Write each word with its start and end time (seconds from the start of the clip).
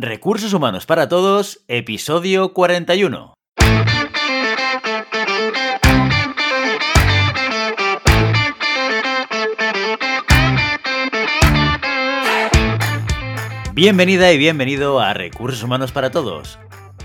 Recursos 0.00 0.52
Humanos 0.52 0.86
para 0.86 1.08
Todos, 1.08 1.64
episodio 1.66 2.52
41. 2.54 3.34
Bienvenida 13.74 14.30
y 14.30 14.38
bienvenido 14.38 15.00
a 15.00 15.14
Recursos 15.14 15.64
Humanos 15.64 15.90
para 15.90 16.12
Todos, 16.12 16.60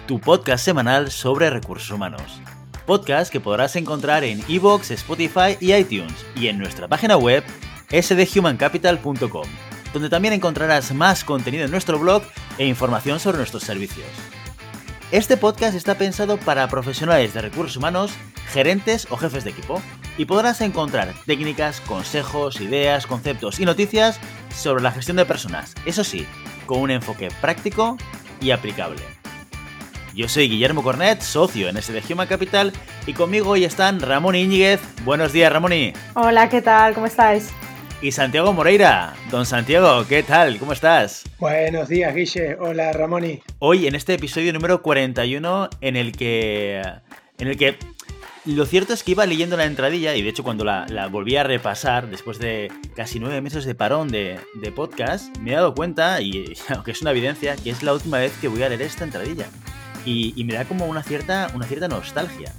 tu 0.06 0.20
podcast 0.20 0.64
semanal 0.64 1.10
sobre 1.10 1.50
recursos 1.50 1.90
humanos. 1.90 2.40
Podcast 2.86 3.32
que 3.32 3.40
podrás 3.40 3.76
encontrar 3.76 4.24
en 4.24 4.40
iVoox, 4.48 4.92
Spotify 4.92 5.58
y 5.60 5.74
iTunes 5.74 6.14
y 6.36 6.46
en 6.46 6.60
nuestra 6.60 6.88
página 6.88 7.18
web 7.18 7.44
sdhumancapital.com, 7.90 9.48
donde 9.94 10.10
también 10.10 10.34
encontrarás 10.34 10.94
más 10.94 11.24
contenido 11.24 11.66
en 11.66 11.72
nuestro 11.72 12.00
blog 12.00 12.24
e 12.58 12.66
información 12.66 13.20
sobre 13.20 13.38
nuestros 13.38 13.64
servicios. 13.64 14.08
Este 15.12 15.38
podcast 15.38 15.76
está 15.76 15.96
pensado 15.96 16.38
para 16.38 16.68
profesionales 16.68 17.34
de 17.34 17.42
recursos 17.42 17.78
humanos, 17.78 18.12
gerentes 18.52 19.08
o 19.12 19.18
jefes 19.18 19.44
de 19.44 19.52
equipo, 19.52 19.82
y 20.18 20.26
podrás 20.26 20.62
encontrar 20.62 21.14
técnicas, 21.26 21.82
consejos, 21.82 22.60
ideas, 22.62 23.06
conceptos 23.06 23.60
y 23.60 23.66
noticias 23.66 24.20
sobre 24.56 24.84
la 24.84 24.92
gestión 24.92 25.18
de 25.18 25.26
personas, 25.26 25.76
eso 25.86 26.04
sí, 26.04 26.26
con 26.66 26.80
un 26.80 26.92
enfoque 26.92 27.30
práctico 27.42 27.98
y 28.42 28.52
aplicable. 28.52 29.02
Yo 30.16 30.30
soy 30.30 30.48
Guillermo 30.48 30.84
Cornet, 30.84 31.22
socio 31.22 31.70
en 31.70 31.82
SD 31.82 32.04
Human 32.12 32.28
Capital, 32.28 32.72
y 33.08 33.14
conmigo 33.14 33.52
hoy 33.52 33.66
están 33.66 34.00
Ramón 34.00 34.36
Íñiguez. 34.36 34.80
Buenos 35.04 35.34
días, 35.34 35.52
Ramón. 35.52 35.74
Hola, 36.14 36.50
¿qué 36.50 36.62
tal? 36.62 36.94
¿Cómo 36.94 37.08
estáis? 37.08 37.52
Y 38.04 38.12
Santiago 38.12 38.52
Moreira. 38.52 39.14
Don 39.32 39.46
Santiago, 39.46 40.06
¿qué 40.10 40.24
tal? 40.24 40.60
¿Cómo 40.60 40.74
estás? 40.74 41.24
Buenos 41.40 41.88
días, 41.88 42.14
Guille. 42.14 42.58
Hola, 42.60 42.92
Ramón. 42.92 43.40
Hoy 43.60 43.88
en 43.88 43.96
este 43.96 44.16
episodio 44.16 44.52
número 44.52 44.82
41 44.82 45.70
en 45.80 45.96
el 45.96 46.12
que 46.12 46.82
en 47.38 47.48
el 47.48 47.56
que 47.56 47.78
lo 48.44 48.66
cierto 48.66 48.92
es 48.92 49.04
que 49.04 49.12
iba 49.12 49.26
leyendo 49.26 49.56
la 49.56 49.64
entradilla 49.64 50.18
y 50.18 50.22
de 50.22 50.28
hecho 50.28 50.44
cuando 50.44 50.66
la, 50.66 51.08
volví 51.10 51.38
a 51.38 51.46
repasar 51.46 52.10
después 52.10 52.40
de 52.40 52.70
casi 52.94 53.22
nueve 53.22 53.40
meses 53.40 53.64
de 53.64 53.74
parón 53.74 54.10
de, 54.10 54.38
podcast, 54.76 55.38
me 55.38 55.52
he 55.52 55.56
dado 55.56 55.74
cuenta, 55.74 56.20
y 56.20 56.56
aunque 56.76 56.92
es 56.92 57.02
una 57.02 57.12
evidencia, 57.12 57.56
que 57.56 57.70
es 57.70 57.84
la 57.84 57.94
última 57.94 58.20
vez 58.20 58.34
que 58.42 58.50
voy 58.50 58.64
a 58.64 58.68
leer 58.68 58.82
esta 58.82 59.06
entradilla. 59.06 59.48
Y, 60.06 60.34
y 60.36 60.44
me 60.44 60.56
da 60.56 60.66
como 60.66 60.88
una 60.88 61.04
cierta, 61.04 61.50
una 61.56 61.66
cierta 61.66 61.88
nostalgia. 61.88 62.54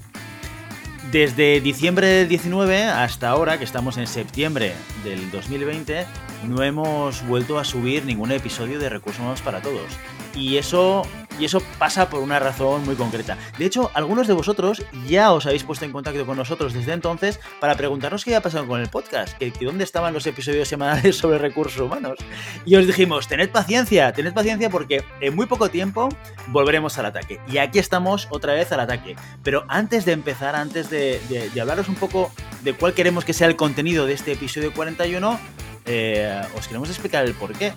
Desde 1.11 1.61
diciembre 1.61 2.07
del 2.07 2.29
19 2.29 2.85
hasta 2.85 3.29
ahora, 3.29 3.59
que 3.59 3.65
estamos 3.65 3.99
en 3.99 4.07
septiembre 4.07 4.73
del 5.05 5.31
2020, 5.31 6.07
no 6.49 6.63
hemos 6.63 7.25
vuelto 7.27 7.59
a 7.59 7.65
subir 7.65 8.05
ningún 8.05 8.33
episodio 8.33 8.79
de 8.79 8.89
Recursos 8.89 9.21
Humanos 9.21 9.41
para 9.43 9.63
Todos. 9.63 9.93
Y 10.35 10.57
eso, 10.57 11.03
y 11.39 11.45
eso 11.45 11.63
pasa 11.79 12.09
por 12.09 12.21
una 12.21 12.39
razón 12.39 12.85
muy 12.85 12.95
concreta. 12.95 13.37
De 13.59 13.67
hecho, 13.67 13.91
algunos 13.95 14.27
de 14.27 14.35
vosotros 14.35 14.85
ya 15.07 15.33
os 15.33 15.47
habéis 15.47 15.65
puesto 15.65 15.85
en 15.85 15.93
contacto 15.93 16.27
con 16.27 16.37
nosotros 16.37 16.73
desde 16.73 16.93
entonces 16.93 17.41
para 17.61 17.75
preguntarnos 17.75 18.25
qué 18.25 18.31
había 18.31 18.43
pasado 18.43 18.67
con 18.67 18.81
el 18.81 18.89
podcast, 18.89 19.37
que, 19.39 19.53
dónde 19.61 19.85
estaban 19.85 20.15
los 20.15 20.27
episodios 20.27 20.69
semanales 20.69 21.17
sobre 21.19 21.39
recursos 21.39 21.81
humanos. 21.81 22.19
Y 22.65 22.77
os 22.77 22.87
dijimos, 22.87 23.29
tened 23.29 23.51
paciencia, 23.51 24.13
tened 24.13 24.33
paciencia 24.33 24.71
porque 24.71 25.05
en 25.21 25.35
muy 25.35 25.47
poco 25.47 25.71
tiempo 25.71 26.09
volveremos 26.49 26.99
al 26.99 27.07
ataque. 27.07 27.41
Y 27.49 27.59
aquí 27.59 27.79
estamos 27.79 28.29
otra 28.31 28.55
vez 28.55 28.71
al 28.73 28.81
ataque. 28.81 29.17
Pero 29.43 29.65
antes 29.69 30.05
de 30.05 30.13
empezar, 30.13 30.55
antes 30.55 30.91
de, 30.91 31.21
hablaros 31.61 31.89
un 31.89 31.95
poco 31.95 32.33
de 32.63 32.75
cuál 32.75 32.95
queremos 32.95 33.25
que 33.25 33.33
sea 33.33 33.47
el 33.47 33.57
contenido 33.57 34.07
de 34.07 34.15
este 34.15 34.33
episodio 34.33 34.73
41, 34.73 35.39
eh, 35.87 36.43
os 36.57 36.67
queremos 36.67 36.89
explicar 36.89 37.25
el 37.25 37.35
porqué. 37.35 37.75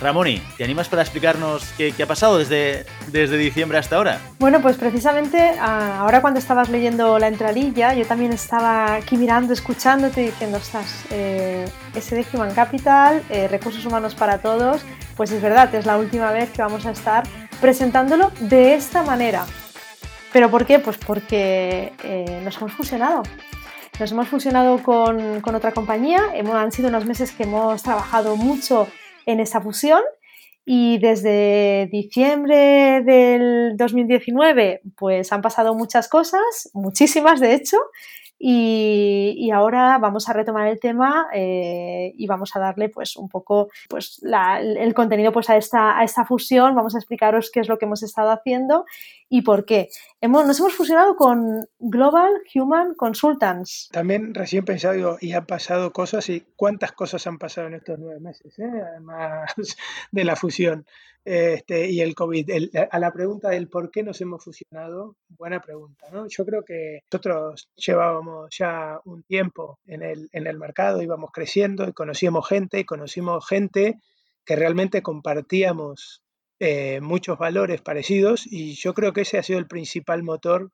Ramoni, 0.00 0.40
¿te 0.56 0.64
animas 0.64 0.88
para 0.88 1.02
explicarnos 1.02 1.62
qué, 1.76 1.94
ha 2.02 2.06
pasado 2.06 2.38
desde, 2.38 2.86
desde 3.08 3.36
diciembre 3.36 3.76
hasta 3.76 3.96
ahora? 3.96 4.18
Bueno, 4.38 4.62
pues 4.62 4.76
precisamente 4.76 5.58
ahora 5.60 6.22
cuando 6.22 6.40
estabas 6.40 6.70
leyendo 6.70 7.18
la 7.18 7.28
entradilla, 7.28 7.92
yo 7.92 8.06
también 8.06 8.32
estaba 8.32 8.94
aquí 8.94 9.18
mirando, 9.18 9.52
escuchándote, 9.52 10.22
diciendo, 10.22 10.56
estás, 10.56 11.04
eh, 11.10 11.66
SD 11.94 12.24
Human 12.32 12.54
Capital, 12.54 13.22
eh, 13.28 13.46
Recursos 13.48 13.84
Humanos 13.84 14.14
para 14.14 14.38
Todos, 14.38 14.82
pues 15.16 15.32
es 15.32 15.42
verdad, 15.42 15.74
es 15.74 15.84
la 15.84 15.98
última 15.98 16.32
vez 16.32 16.48
que 16.50 16.62
vamos 16.62 16.86
a 16.86 16.92
estar 16.92 17.24
presentándolo 17.60 18.32
de 18.40 18.74
esta 18.74 19.02
manera. 19.02 19.44
¿Pero 20.32 20.50
por 20.50 20.64
qué? 20.64 20.78
Pues 20.78 20.96
porque 20.96 21.92
eh, 22.02 22.40
nos 22.42 22.56
hemos 22.56 22.72
fusionado. 22.72 23.22
Nos 23.98 24.12
hemos 24.12 24.28
fusionado 24.28 24.82
con, 24.82 25.54
otra 25.54 25.72
compañía, 25.72 26.20
hemos, 26.32 26.54
han 26.54 26.72
sido 26.72 26.88
unos 26.88 27.04
meses 27.04 27.32
que 27.32 27.42
hemos 27.42 27.82
trabajado 27.82 28.36
mucho 28.36 28.88
en 29.26 29.40
esa 29.40 29.60
fusión 29.60 30.02
y 30.64 30.98
desde 30.98 31.88
diciembre 31.90 33.02
del 33.02 33.76
2019 33.76 34.82
pues 34.96 35.32
han 35.32 35.42
pasado 35.42 35.74
muchas 35.74 36.08
cosas, 36.08 36.70
muchísimas 36.74 37.40
de 37.40 37.54
hecho, 37.54 37.76
y, 38.38 39.09
ahora 39.50 39.98
vamos 39.98 40.28
a 40.28 40.32
retomar 40.32 40.68
el 40.68 40.78
tema 40.80 41.26
eh, 41.32 42.12
y 42.16 42.26
vamos 42.26 42.54
a 42.54 42.60
darle 42.60 42.88
pues 42.88 43.16
un 43.16 43.28
poco 43.28 43.68
pues 43.88 44.20
el 44.22 44.94
contenido 44.94 45.32
pues 45.32 45.50
a 45.50 45.56
esta, 45.56 45.98
a 45.98 46.04
esta 46.04 46.24
fusión, 46.24 46.74
vamos 46.74 46.94
a 46.94 46.98
explicaros 46.98 47.50
qué 47.50 47.60
es 47.60 47.68
lo 47.68 47.78
que 47.78 47.86
hemos 47.86 48.02
estado 48.02 48.30
haciendo 48.30 48.84
y 49.28 49.42
por 49.42 49.64
qué. 49.64 49.88
Hemos, 50.20 50.46
nos 50.46 50.58
hemos 50.60 50.74
fusionado 50.74 51.16
con 51.16 51.68
Global 51.78 52.30
Human 52.54 52.94
Consultants. 52.94 53.88
También 53.92 54.34
recién 54.34 54.64
pensado 54.64 55.16
y 55.20 55.32
han 55.32 55.46
pasado 55.46 55.92
cosas 55.92 56.28
y 56.28 56.44
cuántas 56.56 56.92
cosas 56.92 57.26
han 57.26 57.38
pasado 57.38 57.68
en 57.68 57.74
estos 57.74 57.98
nueve 57.98 58.20
meses, 58.20 58.58
¿eh? 58.58 58.70
además 58.90 59.54
de 60.12 60.24
la 60.24 60.36
fusión 60.36 60.86
este, 61.24 61.90
y 61.90 62.00
el 62.00 62.14
COVID. 62.14 62.50
a 62.90 62.98
la 62.98 63.12
pregunta 63.12 63.50
del 63.50 63.68
por 63.68 63.90
qué 63.90 64.02
nos 64.02 64.20
hemos 64.20 64.42
fusionado, 64.44 65.16
buena 65.28 65.60
pregunta. 65.60 66.08
¿no? 66.12 66.26
Yo 66.28 66.44
creo 66.44 66.64
que 66.64 67.00
nosotros 67.10 67.68
llevábamos 67.76 68.48
ya 68.56 69.00
un 69.04 69.22
tiempo 69.22 69.78
en 69.86 70.02
el, 70.02 70.28
en 70.32 70.46
el 70.46 70.58
mercado, 70.58 71.02
íbamos 71.02 71.30
creciendo 71.32 71.86
y 71.88 71.92
conocíamos 71.92 72.48
gente 72.48 72.80
y 72.80 72.84
conocimos 72.84 73.46
gente 73.46 74.00
que 74.44 74.56
realmente 74.56 75.02
compartíamos 75.02 76.22
eh, 76.58 77.00
muchos 77.00 77.38
valores 77.38 77.80
parecidos 77.80 78.46
y 78.46 78.74
yo 78.74 78.94
creo 78.94 79.12
que 79.12 79.22
ese 79.22 79.38
ha 79.38 79.42
sido 79.42 79.58
el 79.58 79.66
principal 79.66 80.22
motor 80.22 80.70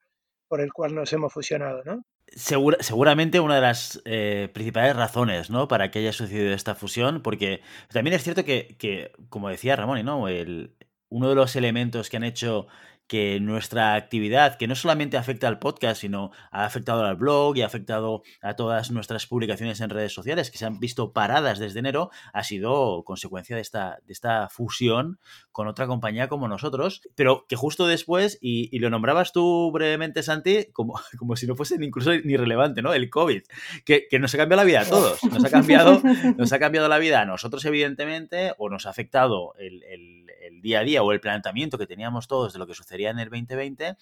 por 0.49 0.61
el 0.61 0.73
cual 0.73 0.95
nos 0.95 1.13
hemos 1.13 1.33
fusionado, 1.33 1.83
¿no? 1.85 2.05
Seguramente 2.35 3.41
una 3.41 3.57
de 3.57 3.61
las 3.61 4.03
eh, 4.05 4.51
principales 4.53 4.97
razones 4.97 5.51
¿no? 5.51 5.69
para 5.69 5.91
que 5.91 6.01
haya 6.01 6.13
sucedido 6.13 6.53
esta 6.53 6.75
fusión, 6.75 7.23
porque 7.23 7.63
también 7.93 8.15
es 8.15 8.23
cierto 8.23 8.45
que, 8.45 9.13
como 9.29 9.49
decía 9.49 9.77
Ramón, 9.77 10.05
¿no? 10.05 10.29
El, 10.29 10.75
uno 11.09 11.29
de 11.29 11.35
los 11.35 11.57
elementos 11.57 12.11
que 12.11 12.17
han 12.17 12.25
hecho 12.25 12.67
que 13.07 13.39
nuestra 13.41 13.95
actividad, 13.95 14.57
que 14.57 14.67
no 14.67 14.75
solamente 14.75 15.17
afecta 15.17 15.47
al 15.49 15.59
podcast, 15.59 16.01
sino 16.01 16.33
ha 16.51 16.65
afectado 16.65 17.05
al 17.05 17.17
blog 17.17 17.57
y 17.57 17.63
ha 17.63 17.67
afectado 17.67 18.23
a 18.43 18.55
todas 18.55 18.91
nuestras 18.91 19.27
publicaciones 19.27 19.81
en 19.81 19.91
redes 19.91 20.13
sociales, 20.13 20.51
que 20.51 20.59
se 20.59 20.67
han 20.67 20.81
visto 20.81 21.13
paradas 21.13 21.59
desde 21.59 21.79
enero, 21.79 22.11
ha 22.33 22.43
sido 22.43 23.05
consecuencia 23.05 23.55
de 23.55 23.63
esta, 23.63 23.99
de 24.07 24.13
esta 24.13 24.49
fusión 24.49 25.21
con 25.53 25.69
otra 25.69 25.87
compañía 25.87 26.29
como 26.29 26.49
nosotros, 26.49 27.03
pero 27.15 27.47
que 27.49 27.57
justo 27.57 27.87
después, 27.87 28.39
y, 28.41 28.77
lo 28.79 28.91
nombrabas 28.91 29.33
tú 29.33 29.71
brevemente, 29.73 30.23
Santi, 30.23 30.67
como, 30.73 31.01
como 31.19 31.37
si 31.37 31.47
no 31.47 31.55
fuese 31.55 31.77
incluso 31.81 32.11
ni 32.25 32.37
relevante, 32.37 32.83
¿no? 32.83 32.93
El 32.93 33.09
COVID, 33.09 33.43
que, 33.85 34.09
nos 34.19 34.35
ha 34.35 34.39
cambiado 34.39 34.63
la 34.63 34.67
vida 34.67 34.81
a 34.81 34.87
todos, 34.87 35.23
nos 35.25 35.45
ha 35.45 35.51
cambiado, 35.51 36.03
nos 36.37 36.53
ha 36.53 36.59
cambiado 36.59 36.89
la 36.89 36.99
vida 36.99 37.21
a 37.21 37.25
nosotros, 37.25 37.65
evidentemente, 37.65 38.53
o 38.59 38.69
nos 38.69 38.87
ha 38.87 38.91
afectado 38.91 39.55
el, 39.59 39.83
el 39.85 40.61
día 40.63 40.81
a 40.81 40.85
día 40.85 41.03
o 41.03 41.13
el 41.13 41.21
planteamiento 41.21 41.79
que 41.79 41.87
teníamos 41.87 42.27
todos 42.27 42.53
de 42.53 42.59
lo 42.59 42.67
que 42.67 42.75
sucede 42.75 42.96
en 43.05 43.19
el 43.19 43.29
2020 43.29 43.97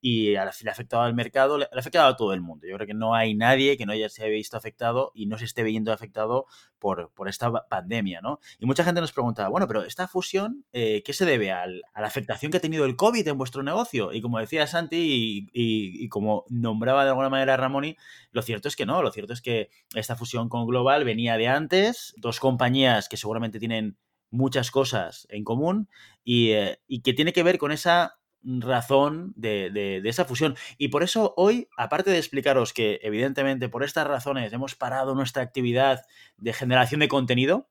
y 0.00 0.30
le 0.30 0.38
ha 0.38 0.70
afectado 0.70 1.02
al 1.02 1.14
mercado, 1.14 1.58
le 1.58 1.64
ha 1.64 1.78
afectado 1.78 2.06
a 2.06 2.16
todo 2.16 2.32
el 2.32 2.40
mundo. 2.40 2.66
Yo 2.68 2.76
creo 2.76 2.86
que 2.86 2.94
no 2.94 3.14
hay 3.14 3.34
nadie 3.34 3.76
que 3.76 3.86
no 3.86 3.92
haya 3.92 4.08
se 4.08 4.22
haya 4.22 4.30
visto 4.30 4.56
afectado 4.56 5.10
y 5.14 5.26
no 5.26 5.36
se 5.36 5.46
esté 5.46 5.64
viendo 5.64 5.92
afectado 5.92 6.46
por, 6.78 7.12
por 7.12 7.28
esta 7.28 7.50
pandemia, 7.68 8.20
¿no? 8.20 8.38
Y 8.58 8.66
mucha 8.66 8.84
gente 8.84 9.00
nos 9.00 9.12
pregunta, 9.12 9.48
bueno, 9.48 9.66
pero 9.66 9.82
esta 9.84 10.06
fusión, 10.06 10.64
eh, 10.72 11.02
¿qué 11.04 11.12
se 11.12 11.24
debe 11.24 11.50
a 11.50 11.66
la 11.66 11.82
afectación 11.94 12.52
que 12.52 12.58
ha 12.58 12.60
tenido 12.60 12.84
el 12.84 12.94
COVID 12.94 13.26
en 13.26 13.38
vuestro 13.38 13.64
negocio? 13.64 14.12
Y 14.12 14.20
como 14.20 14.38
decía 14.38 14.66
Santi 14.68 15.48
y, 15.52 16.08
como 16.08 16.44
nombraba 16.50 17.02
de 17.02 17.10
alguna 17.10 17.30
manera 17.30 17.56
Ramoni, 17.56 17.96
lo 18.30 18.42
cierto 18.42 18.68
es 18.68 18.76
que 18.76 18.86
no, 18.86 19.02
lo 19.02 19.10
cierto 19.10 19.32
es 19.32 19.42
que 19.42 19.70
esta 19.94 20.14
fusión 20.14 20.48
con 20.48 20.66
Global 20.66 21.04
venía 21.04 21.36
de 21.36 21.48
antes, 21.48 22.14
dos 22.18 22.38
compañías 22.38 23.08
que 23.08 23.16
seguramente 23.16 23.58
tienen 23.58 23.98
muchas 24.30 24.70
cosas 24.70 25.26
en 25.30 25.42
común 25.42 25.88
y, 26.22 26.50
eh, 26.50 26.78
y 26.86 27.00
que 27.00 27.12
tiene 27.12 27.32
que 27.32 27.42
ver 27.42 27.58
con 27.58 27.72
esa 27.72 28.18
razón 28.46 29.32
de, 29.36 30.00
esa 30.04 30.24
fusión. 30.24 30.56
Y 30.78 30.88
por 30.88 31.02
eso 31.02 31.34
hoy, 31.36 31.68
aparte 31.76 32.10
de 32.10 32.18
explicaros 32.18 32.72
que 32.72 33.00
evidentemente 33.02 33.68
por 33.68 33.84
estas 33.84 34.06
razones 34.06 34.52
hemos 34.52 34.74
parado 34.74 35.14
nuestra 35.14 35.42
actividad 35.42 36.02
de 36.36 36.52
generación 36.52 37.00
de 37.00 37.08
contenido, 37.08 37.68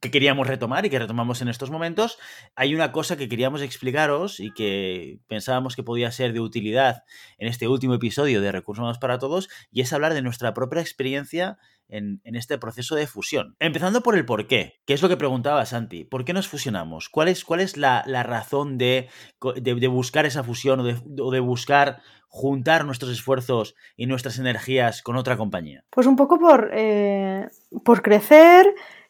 que 0.00 0.10
queríamos 0.10 0.46
retomar 0.46 0.84
y 0.84 0.90
que 0.90 0.98
retomamos 0.98 1.40
en 1.40 1.48
estos 1.48 1.70
momentos, 1.70 2.18
hay 2.54 2.74
una 2.74 2.92
cosa 2.92 3.16
que 3.16 3.28
queríamos 3.28 3.62
explicaros 3.62 4.40
y 4.40 4.52
que 4.52 5.20
pensábamos 5.26 5.74
que 5.74 5.82
podía 5.82 6.12
ser 6.12 6.34
de 6.34 6.40
utilidad 6.40 7.04
en 7.38 7.48
este 7.48 7.66
último 7.66 7.94
episodio 7.94 8.42
de 8.42 8.52
Recursos 8.52 8.80
Humanos 8.80 8.98
para 8.98 9.18
Todos, 9.18 9.48
y 9.70 9.80
es 9.80 9.92
hablar 9.94 10.12
de 10.12 10.20
nuestra 10.20 10.52
propia 10.52 10.82
experiencia 10.82 11.58
en, 11.88 12.20
este 12.24 12.58
proceso 12.58 12.94
de 12.94 13.06
fusión. 13.06 13.56
Empezando 13.58 14.02
por 14.02 14.16
el 14.16 14.24
por 14.24 14.46
qué, 14.46 14.80
que 14.86 14.94
es 14.94 15.02
lo 15.02 15.08
que 15.08 15.16
preguntaba 15.16 15.66
Santi. 15.66 16.04
¿Por 16.04 16.24
qué 16.24 16.32
nos 16.32 16.48
fusionamos? 16.48 17.08
¿Cuál 17.08 17.28
es, 17.28 17.44
cuál 17.44 17.60
es 17.60 17.76
la, 17.76 18.02
razón 18.22 18.78
de, 18.78 19.08
de, 19.56 19.88
buscar 19.88 20.26
esa 20.26 20.44
fusión 20.44 20.80
o 20.80 21.30
de, 21.30 21.40
buscar 21.40 22.00
juntar 22.28 22.84
nuestros 22.84 23.12
esfuerzos 23.12 23.74
y 23.96 24.06
nuestras 24.06 24.38
energías 24.38 25.02
con 25.02 25.16
otra 25.16 25.36
compañía? 25.36 25.84
Pues 25.90 26.06
un 26.06 26.16
poco 26.16 26.38
por, 26.38 26.70
eh, 26.72 27.48
por 27.84 28.02
crecer, 28.02 28.66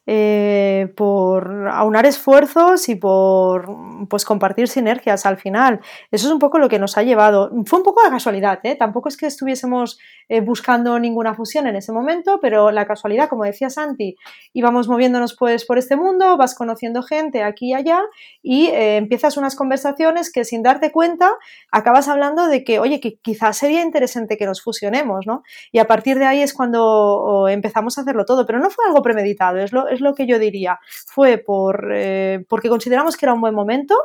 eh, 0.08 0.92
por 0.96 1.66
aunar 1.68 2.06
esfuerzos 2.06 2.88
y 2.88 2.94
por 2.94 3.66
pues, 4.08 4.24
compartir 4.24 4.68
sinergias 4.68 5.26
al 5.26 5.36
final. 5.36 5.80
Eso 6.12 6.28
es 6.28 6.32
un 6.32 6.38
poco 6.38 6.60
lo 6.60 6.68
que 6.68 6.78
nos 6.78 6.96
ha 6.96 7.02
llevado. 7.02 7.50
Fue 7.66 7.80
un 7.80 7.84
poco 7.84 8.04
de 8.04 8.10
casualidad, 8.10 8.60
¿eh? 8.62 8.76
tampoco 8.76 9.08
es 9.08 9.16
que 9.16 9.26
estuviésemos 9.26 9.98
eh, 10.28 10.40
buscando 10.42 10.96
ninguna 11.00 11.34
fusión 11.34 11.66
en 11.66 11.74
ese 11.74 11.90
momento, 11.90 12.38
pero 12.40 12.70
la 12.70 12.86
casualidad, 12.86 13.28
como 13.28 13.42
decía 13.42 13.68
Santi, 13.68 14.16
íbamos 14.52 14.86
moviéndonos 14.86 15.34
pues 15.34 15.64
por 15.64 15.76
este 15.76 15.96
mundo, 15.96 16.36
vas 16.36 16.54
conociendo 16.54 17.02
gente 17.02 17.42
aquí 17.42 17.70
y 17.70 17.74
allá 17.74 18.00
y 18.44 18.68
empiezas 18.72 19.36
unas 19.36 19.56
conversaciones 19.56 20.30
que 20.30 20.44
sin 20.44 20.62
darte 20.62 20.92
cuenta 20.92 21.32
acabas 21.72 22.06
hablando 22.06 22.46
de 22.46 22.62
que, 22.62 22.78
oye, 22.78 23.00
que 23.00 23.16
quizás 23.16 23.58
sería 23.58 23.82
interesante 23.82 24.36
que 24.36 24.46
nos 24.46 24.62
fusionemos, 24.62 25.26
¿no? 25.26 25.42
Y 25.72 25.80
a 25.80 25.86
partir 25.88 26.20
de 26.20 26.26
ahí 26.26 26.42
es 26.42 26.54
cuando 26.54 27.48
empezamos 27.48 27.98
a 27.98 28.02
hacerlo 28.02 28.24
todo, 28.24 28.46
pero 28.46 28.60
no 28.60 28.70
fue 28.70 28.84
algo 28.86 29.02
premeditado, 29.02 29.58
es 29.58 29.72
lo, 29.72 29.95
es 29.96 30.00
lo 30.00 30.14
que 30.14 30.26
yo 30.26 30.38
diría. 30.38 30.78
Fue 31.06 31.38
por, 31.38 31.90
eh, 31.92 32.44
porque 32.48 32.68
consideramos 32.68 33.16
que 33.16 33.26
era 33.26 33.34
un 33.34 33.40
buen 33.40 33.54
momento 33.54 33.96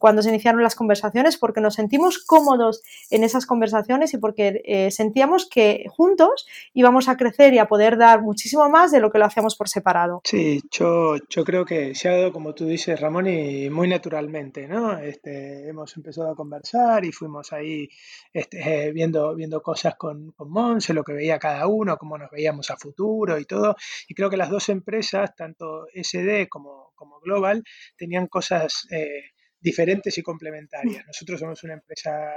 cuando 0.00 0.22
se 0.22 0.30
iniciaron 0.30 0.62
las 0.62 0.74
conversaciones, 0.74 1.36
porque 1.36 1.60
nos 1.60 1.74
sentimos 1.74 2.18
cómodos 2.18 2.82
en 3.10 3.22
esas 3.22 3.46
conversaciones 3.46 4.14
y 4.14 4.18
porque 4.18 4.62
eh, 4.64 4.90
sentíamos 4.90 5.48
que 5.48 5.84
juntos 5.90 6.46
íbamos 6.74 7.08
a 7.08 7.16
crecer 7.16 7.54
y 7.54 7.58
a 7.58 7.68
poder 7.68 7.98
dar 7.98 8.22
muchísimo 8.22 8.68
más 8.68 8.90
de 8.90 8.98
lo 8.98 9.10
que 9.12 9.18
lo 9.18 9.26
hacíamos 9.26 9.56
por 9.56 9.68
separado. 9.68 10.22
Sí, 10.24 10.62
yo, 10.70 11.16
yo 11.28 11.44
creo 11.44 11.64
que 11.64 11.94
se 11.94 12.08
ha 12.08 12.16
dado, 12.16 12.32
como 12.32 12.54
tú 12.54 12.64
dices, 12.64 12.98
Ramón, 12.98 13.26
y 13.28 13.68
muy 13.70 13.88
naturalmente, 13.88 14.66
¿no? 14.66 14.98
Este, 14.98 15.68
hemos 15.68 15.94
empezado 15.96 16.30
a 16.30 16.34
conversar 16.34 17.04
y 17.04 17.12
fuimos 17.12 17.52
ahí 17.52 17.88
este, 18.32 18.86
eh, 18.86 18.92
viendo, 18.92 19.34
viendo 19.34 19.62
cosas 19.62 19.96
con, 19.96 20.32
con 20.32 20.50
Monse, 20.50 20.94
lo 20.94 21.04
que 21.04 21.12
veía 21.12 21.38
cada 21.38 21.66
uno, 21.66 21.98
cómo 21.98 22.16
nos 22.16 22.30
veíamos 22.30 22.70
a 22.70 22.78
futuro 22.78 23.38
y 23.38 23.44
todo. 23.44 23.76
Y 24.08 24.14
creo 24.14 24.30
que 24.30 24.38
las 24.38 24.48
dos 24.48 24.70
empresas, 24.70 25.36
tanto 25.36 25.86
SD 25.94 26.48
como, 26.48 26.92
como 26.94 27.20
Global, 27.20 27.62
tenían 27.98 28.26
cosas... 28.26 28.86
Eh, 28.90 29.32
diferentes 29.60 30.16
y 30.18 30.22
complementarias. 30.22 31.06
Nosotros 31.06 31.40
somos 31.40 31.62
una 31.64 31.74
empresa, 31.74 32.30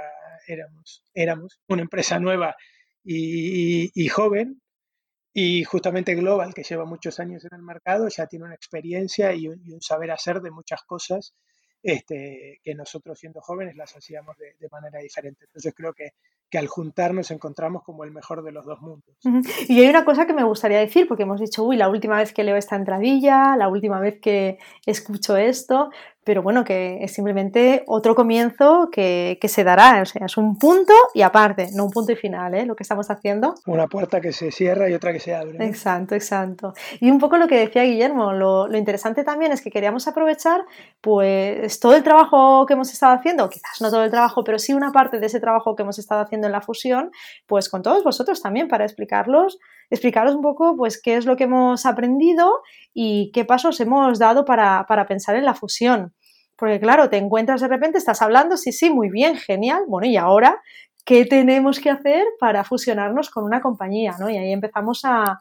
éramos, 0.46 1.04
éramos 1.14 1.60
una 1.68 1.82
empresa 1.82 2.18
nueva 2.18 2.54
y, 3.02 4.08
joven, 4.08 4.60
y 5.32 5.64
justamente 5.64 6.14
Global, 6.14 6.54
que 6.54 6.62
lleva 6.62 6.84
muchos 6.84 7.18
años 7.20 7.44
en 7.44 7.56
el 7.56 7.62
mercado, 7.62 8.08
ya 8.08 8.26
tiene 8.26 8.44
una 8.44 8.54
experiencia 8.54 9.34
y 9.34 9.48
un, 9.48 9.80
saber 9.80 10.10
hacer 10.10 10.40
de 10.40 10.50
muchas 10.50 10.82
cosas 10.84 11.34
este, 11.82 12.60
que 12.62 12.74
nosotros 12.74 13.18
siendo 13.18 13.40
jóvenes 13.40 13.76
las 13.76 13.94
hacíamos 13.96 14.36
de, 14.38 14.54
de 14.58 14.68
manera 14.70 15.00
diferente. 15.00 15.44
Entonces 15.44 15.74
creo 15.74 15.92
que 15.92 16.12
que 16.54 16.58
al 16.58 16.68
juntarnos 16.68 17.32
encontramos 17.32 17.82
como 17.82 18.04
el 18.04 18.12
mejor 18.12 18.44
de 18.44 18.52
los 18.52 18.64
dos 18.64 18.80
mundos. 18.80 19.16
Y 19.68 19.80
hay 19.80 19.88
una 19.88 20.04
cosa 20.04 20.24
que 20.24 20.32
me 20.32 20.44
gustaría 20.44 20.78
decir, 20.78 21.08
porque 21.08 21.24
hemos 21.24 21.40
dicho, 21.40 21.64
uy, 21.64 21.76
la 21.76 21.88
última 21.88 22.16
vez 22.16 22.32
que 22.32 22.44
leo 22.44 22.54
esta 22.54 22.76
entradilla, 22.76 23.56
la 23.56 23.66
última 23.66 23.98
vez 23.98 24.20
que 24.20 24.58
escucho 24.86 25.36
esto, 25.36 25.90
pero 26.24 26.42
bueno, 26.42 26.64
que 26.64 26.98
es 27.02 27.12
simplemente 27.12 27.84
otro 27.86 28.14
comienzo 28.14 28.88
que, 28.90 29.38
se 29.44 29.62
dará, 29.62 30.00
o 30.02 30.06
sea, 30.06 30.24
es 30.24 30.36
un 30.36 30.58
punto 30.58 30.94
y 31.12 31.22
aparte, 31.22 31.68
no 31.74 31.84
un 31.84 31.90
punto 31.90 32.12
y 32.12 32.16
final, 32.16 32.54
¿eh? 32.54 32.64
lo 32.64 32.74
que 32.74 32.82
estamos 32.82 33.10
haciendo. 33.10 33.54
Una 33.66 33.86
puerta 33.86 34.20
que 34.20 34.32
se 34.32 34.50
cierra 34.50 34.88
y 34.88 34.94
otra 34.94 35.12
que 35.12 35.20
se 35.20 35.34
abre. 35.34 35.64
Exacto, 35.64 36.14
exacto. 36.14 36.72
Y 37.00 37.10
un 37.10 37.18
poco 37.18 37.36
lo 37.36 37.46
que 37.46 37.58
decía 37.58 37.82
Guillermo, 37.84 38.32
lo, 38.32 38.66
lo, 38.66 38.78
interesante 38.78 39.22
también 39.22 39.52
es 39.52 39.60
que 39.60 39.70
queríamos 39.70 40.08
aprovechar 40.08 40.64
pues 41.02 41.78
todo 41.78 41.94
el 41.94 42.02
trabajo 42.02 42.64
que 42.66 42.72
hemos 42.72 42.90
estado 42.92 43.14
haciendo, 43.14 43.48
quizás 43.50 43.80
no 43.80 43.90
todo 43.90 44.04
el 44.04 44.10
trabajo, 44.10 44.42
pero 44.44 44.58
sí 44.58 44.72
una 44.72 44.92
parte 44.92 45.20
de 45.20 45.26
ese 45.26 45.40
trabajo 45.40 45.76
que 45.76 45.82
hemos 45.82 45.98
estado 45.98 46.22
haciendo 46.22 46.43
en 46.46 46.52
la 46.52 46.60
fusión, 46.60 47.10
pues 47.46 47.68
con 47.68 47.82
todos 47.82 48.04
vosotros 48.04 48.42
también 48.42 48.68
para 48.68 48.84
explicarlos, 48.84 49.58
explicaros 49.90 50.34
un 50.34 50.42
poco 50.42 50.76
pues 50.76 51.00
qué 51.00 51.16
es 51.16 51.26
lo 51.26 51.36
que 51.36 51.44
hemos 51.44 51.86
aprendido 51.86 52.62
y 52.92 53.30
qué 53.32 53.44
pasos 53.44 53.80
hemos 53.80 54.18
dado 54.18 54.44
para, 54.44 54.86
para 54.86 55.06
pensar 55.06 55.36
en 55.36 55.44
la 55.44 55.54
fusión. 55.54 56.14
Porque 56.56 56.78
claro, 56.78 57.10
te 57.10 57.16
encuentras 57.16 57.60
de 57.60 57.68
repente, 57.68 57.98
estás 57.98 58.22
hablando, 58.22 58.56
sí, 58.56 58.72
sí, 58.72 58.90
muy 58.90 59.10
bien, 59.10 59.36
genial. 59.36 59.84
Bueno, 59.88 60.06
y 60.06 60.16
ahora, 60.16 60.62
¿qué 61.04 61.26
tenemos 61.26 61.80
que 61.80 61.90
hacer 61.90 62.24
para 62.40 62.64
fusionarnos 62.64 63.30
con 63.30 63.44
una 63.44 63.60
compañía? 63.60 64.16
¿no? 64.18 64.30
Y 64.30 64.36
ahí 64.36 64.52
empezamos 64.52 65.02
a, 65.04 65.38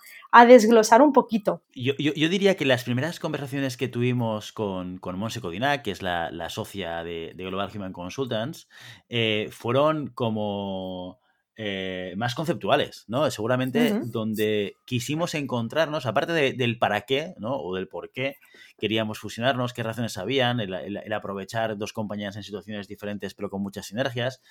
desglosar 0.48 1.02
un 1.02 1.14
poquito. 1.14 1.64
Yo, 1.74 1.94
diría 1.96 2.56
que 2.56 2.66
las 2.66 2.84
primeras 2.84 3.20
conversaciones 3.20 3.78
que 3.78 3.88
tuvimos 3.88 4.52
con, 4.52 4.98
con 4.98 5.18
Monse 5.18 5.42
Codinac, 5.42 5.84
que 5.84 5.92
es 5.92 6.02
la, 6.02 6.50
socia 6.50 7.04
de, 7.04 7.34
Global 7.36 7.70
Human 7.74 7.94
Consultants, 7.94 8.68
eh, 9.10 9.50
fueron 9.52 10.08
como 10.08 11.20
eh, 11.56 12.16
más 12.18 12.34
conceptuales, 12.34 13.06
¿no? 13.08 13.30
Seguramente 13.30 14.00
donde 14.06 14.76
quisimos 14.86 15.36
encontrarnos, 15.36 16.08
aparte 16.08 16.34
del 16.34 16.80
para 16.80 17.02
qué, 17.02 17.36
¿no? 17.38 17.58
O 17.58 17.76
del 17.76 17.88
por 17.88 18.12
qué 18.12 18.38
queríamos 18.80 19.20
fusionarnos, 19.20 19.72
qué 19.72 19.84
razones 19.84 20.18
habían, 20.18 20.60
el, 20.60 21.14
aprovechar 21.14 21.78
dos 21.78 21.94
compañías 21.94 22.36
en 22.38 22.44
situaciones 22.44 22.88
diferentes 22.88 23.36
pero 23.36 23.52
con 23.52 23.62
muchas 23.62 23.86
sinergias. 23.86 24.42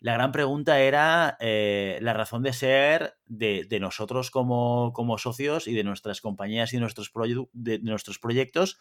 La 0.00 0.12
gran 0.14 0.32
pregunta 0.32 0.80
era 0.80 1.36
eh, 1.40 1.98
la 2.02 2.12
razón 2.12 2.42
de 2.42 2.52
ser 2.52 3.16
de, 3.24 3.66
nosotros 3.80 4.30
como, 4.30 4.92
como, 4.92 5.18
socios 5.18 5.66
y 5.66 5.74
de 5.74 5.84
nuestras 5.84 6.20
compañías 6.20 6.72
y 6.72 6.78
nuestros, 6.78 7.10
de 7.52 7.78
nuestros 7.80 8.18
proyectos 8.18 8.78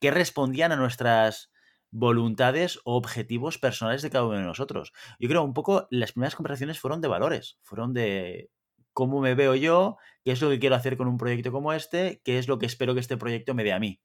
que 0.00 0.10
respondían 0.10 0.72
a 0.72 0.76
nuestras 0.76 1.50
voluntades 1.90 2.78
o 2.84 2.96
objetivos 2.96 3.58
personales 3.58 4.02
de 4.02 4.10
cada 4.10 4.26
uno 4.26 4.38
de 4.38 4.44
nosotros. 4.44 4.92
Yo 5.18 5.28
creo 5.28 5.42
un 5.42 5.54
poco 5.54 5.86
las 5.90 6.12
primeras 6.12 6.34
conversaciones 6.34 6.78
fueron 6.78 7.00
de 7.00 7.08
valores, 7.08 7.58
fueron 7.62 7.92
de 7.92 8.50
cómo 8.92 9.20
me 9.20 9.34
veo 9.34 9.54
yo, 9.54 9.96
qué 10.24 10.32
es 10.32 10.42
lo 10.42 10.50
que 10.50 10.58
quiero 10.58 10.76
hacer 10.76 10.96
con 10.96 11.08
un 11.08 11.16
proyecto 11.16 11.52
como 11.52 11.72
este, 11.72 12.20
qué 12.24 12.38
es 12.38 12.48
lo 12.48 12.58
que 12.58 12.66
espero 12.66 12.94
que 12.94 13.00
este 13.00 13.16
proyecto 13.16 13.54
me 13.54 13.64
dé 13.64 13.72
a 13.72 13.78
mí. 13.78 14.00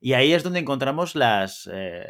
Y 0.00 0.12
ahí 0.14 0.32
es 0.32 0.42
donde 0.42 0.60
encontramos 0.60 1.14
las, 1.14 1.68
eh, 1.72 2.06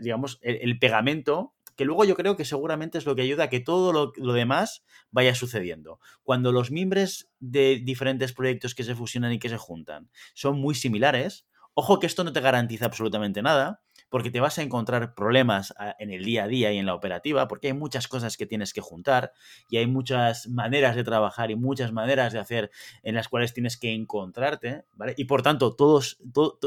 digamos, 0.00 0.38
el, 0.42 0.78
pegamento, 0.78 1.54
que 1.76 1.84
luego 1.84 2.04
yo 2.04 2.14
creo 2.14 2.36
que 2.36 2.44
seguramente 2.44 2.98
es 2.98 3.06
lo 3.06 3.14
que 3.14 3.22
ayuda 3.22 3.44
a 3.44 3.48
que 3.48 3.60
todo 3.60 3.92
lo, 3.92 4.12
lo, 4.16 4.32
demás 4.32 4.84
vaya 5.10 5.34
sucediendo. 5.34 6.00
Cuando 6.22 6.52
los 6.52 6.70
miembros 6.70 7.28
de 7.40 7.80
diferentes 7.82 8.32
proyectos 8.32 8.74
que 8.74 8.84
se 8.84 8.94
fusionan 8.94 9.32
y 9.32 9.38
que 9.38 9.48
se 9.48 9.58
juntan 9.58 10.10
son 10.34 10.58
muy 10.60 10.74
similares, 10.74 11.46
ojo 11.74 11.98
que 11.98 12.06
esto 12.06 12.24
no 12.24 12.32
te 12.32 12.40
garantiza 12.40 12.86
absolutamente 12.86 13.42
nada, 13.42 13.82
porque 14.14 14.30
te 14.30 14.38
vas 14.38 14.58
a 14.58 14.62
encontrar 14.62 15.14
problemas 15.16 15.74
ah, 15.76 15.96
en 15.98 16.12
el 16.12 16.24
día 16.24 16.44
a 16.44 16.46
día 16.46 16.72
y 16.72 16.78
en 16.78 16.86
la 16.86 16.94
operativa, 16.94 17.48
porque 17.48 17.66
hay 17.66 17.72
muchas 17.72 18.06
cosas 18.06 18.36
que 18.36 18.46
tienes 18.46 18.72
que 18.72 18.80
juntar 18.80 19.32
y 19.68 19.78
hay 19.78 19.88
muchas 19.88 20.46
maneras 20.46 20.94
de 20.94 21.02
trabajar 21.02 21.50
y 21.50 21.56
muchas 21.56 21.90
maneras 21.90 22.32
de 22.32 22.38
hacer 22.38 22.70
en 23.02 23.16
las 23.16 23.28
cuales 23.28 23.54
tienes 23.54 23.76
que 23.76 23.92
encontrarte, 23.92 24.84
¿vale? 24.92 25.14
Y 25.16 25.24
por 25.24 25.42
tanto, 25.42 25.74
todos, 25.74 26.18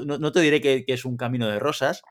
no, 0.05 0.31
te 0.33 0.41
diré 0.41 0.59
que, 0.59 0.83
es 0.87 1.05
un 1.05 1.15
camino 1.15 1.47
de 1.47 1.57
rosas, 1.57 2.01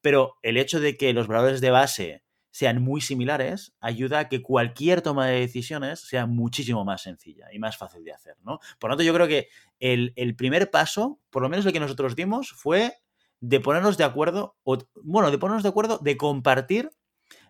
pero 0.00 0.38
el 0.42 0.56
hecho 0.56 0.80
de 0.80 0.96
que 0.96 1.12
los 1.12 1.28
valores 1.28 1.60
de 1.60 1.70
base 1.70 2.24
sean 2.50 2.82
muy 2.82 3.00
similares, 3.00 3.74
ayuda 3.80 4.20
a 4.20 4.28
que 4.28 4.42
cualquier 4.42 5.02
toma 5.02 5.26
de 5.26 5.40
decisiones 5.40 6.00
sea 6.00 6.26
muchísimo 6.26 6.84
más 6.84 7.02
sencilla 7.02 7.46
y 7.52 7.58
más 7.58 7.76
fácil 7.76 8.04
de 8.04 8.12
hacer, 8.12 8.36
¿no? 8.42 8.58
Por 8.78 8.90
lo 8.90 8.96
tanto, 8.96 9.04
yo 9.04 9.14
creo 9.14 9.28
que 9.28 9.48
el, 9.78 10.12
el 10.16 10.34
primer 10.34 10.70
paso, 10.70 11.20
por 11.30 11.42
lo 11.42 11.48
menos 11.48 11.64
lo 11.64 11.72
que 11.72 11.80
nosotros 11.80 12.16
dimos, 12.16 12.52
fue 12.52 12.94
de 13.40 13.60
ponernos 13.60 13.96
de 13.96 14.04
acuerdo, 14.04 14.56
o, 14.64 14.78
bueno, 15.02 15.30
de 15.30 15.38
ponernos 15.38 15.62
de 15.62 15.68
acuerdo, 15.70 15.98
de 15.98 16.16
compartir 16.16 16.90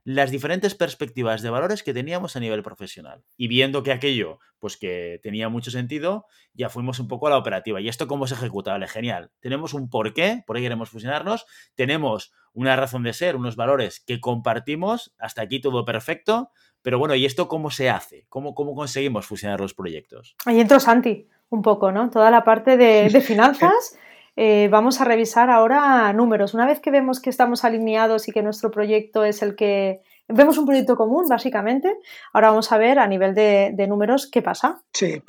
las 0.04 0.30
diferentes 0.30 0.74
perspectivas 0.74 1.42
de 1.42 1.50
valores 1.50 1.82
que 1.82 1.94
teníamos 1.94 2.36
a 2.36 2.40
nivel 2.40 2.62
profesional. 2.62 3.22
Y 3.36 3.48
viendo 3.48 3.82
que 3.82 3.92
aquello, 3.92 4.38
pues 4.58 4.76
que 4.76 5.20
tenía 5.22 5.48
mucho 5.48 5.70
sentido, 5.70 6.26
ya 6.54 6.68
fuimos 6.68 6.98
un 7.00 7.08
poco 7.08 7.26
a 7.26 7.30
la 7.30 7.38
operativa. 7.38 7.80
¿Y 7.80 7.88
esto 7.88 8.06
cómo 8.06 8.26
se 8.26 8.34
ejecuta? 8.34 8.72
Vale, 8.72 8.88
genial. 8.88 9.30
Tenemos 9.40 9.74
un 9.74 9.90
porqué, 9.90 10.42
por 10.46 10.56
ahí 10.56 10.62
queremos 10.62 10.90
fusionarnos, 10.90 11.46
tenemos 11.74 12.32
una 12.52 12.76
razón 12.76 13.02
de 13.02 13.12
ser, 13.12 13.36
unos 13.36 13.56
valores 13.56 14.00
que 14.00 14.20
compartimos, 14.20 15.14
hasta 15.18 15.42
aquí 15.42 15.60
todo 15.60 15.84
perfecto, 15.84 16.50
pero 16.82 16.98
bueno, 16.98 17.14
¿y 17.14 17.26
esto 17.26 17.48
cómo 17.48 17.70
se 17.70 17.90
hace? 17.90 18.26
¿Cómo, 18.28 18.54
cómo 18.54 18.74
conseguimos 18.74 19.26
fusionar 19.26 19.60
los 19.60 19.74
proyectos? 19.74 20.34
Ahí 20.46 20.60
entró 20.60 20.80
Santi, 20.80 21.28
un 21.50 21.62
poco, 21.62 21.92
¿no? 21.92 22.10
Toda 22.10 22.30
la 22.30 22.42
parte 22.42 22.76
de, 22.76 23.08
de 23.08 23.20
finanzas. 23.20 23.98
Eh, 24.42 24.68
vamos 24.68 25.02
a 25.02 25.04
revisar 25.04 25.50
ahora 25.50 26.10
números. 26.14 26.54
Una 26.54 26.64
vez 26.64 26.80
que 26.80 26.90
vemos 26.90 27.20
que 27.20 27.28
estamos 27.28 27.62
alineados 27.62 28.26
y 28.26 28.32
que 28.32 28.42
nuestro 28.42 28.70
proyecto 28.70 29.22
es 29.22 29.42
el 29.42 29.54
que... 29.54 30.00
Vemos 30.28 30.56
un 30.56 30.64
proyecto 30.64 30.96
común, 30.96 31.26
básicamente. 31.28 31.94
Ahora 32.32 32.48
vamos 32.48 32.72
a 32.72 32.78
ver 32.78 33.00
a 33.00 33.06
nivel 33.06 33.34
de, 33.34 33.86
números 33.86 34.30
qué 34.30 34.40
pasa. 34.40 34.82
Sí, 34.94 35.22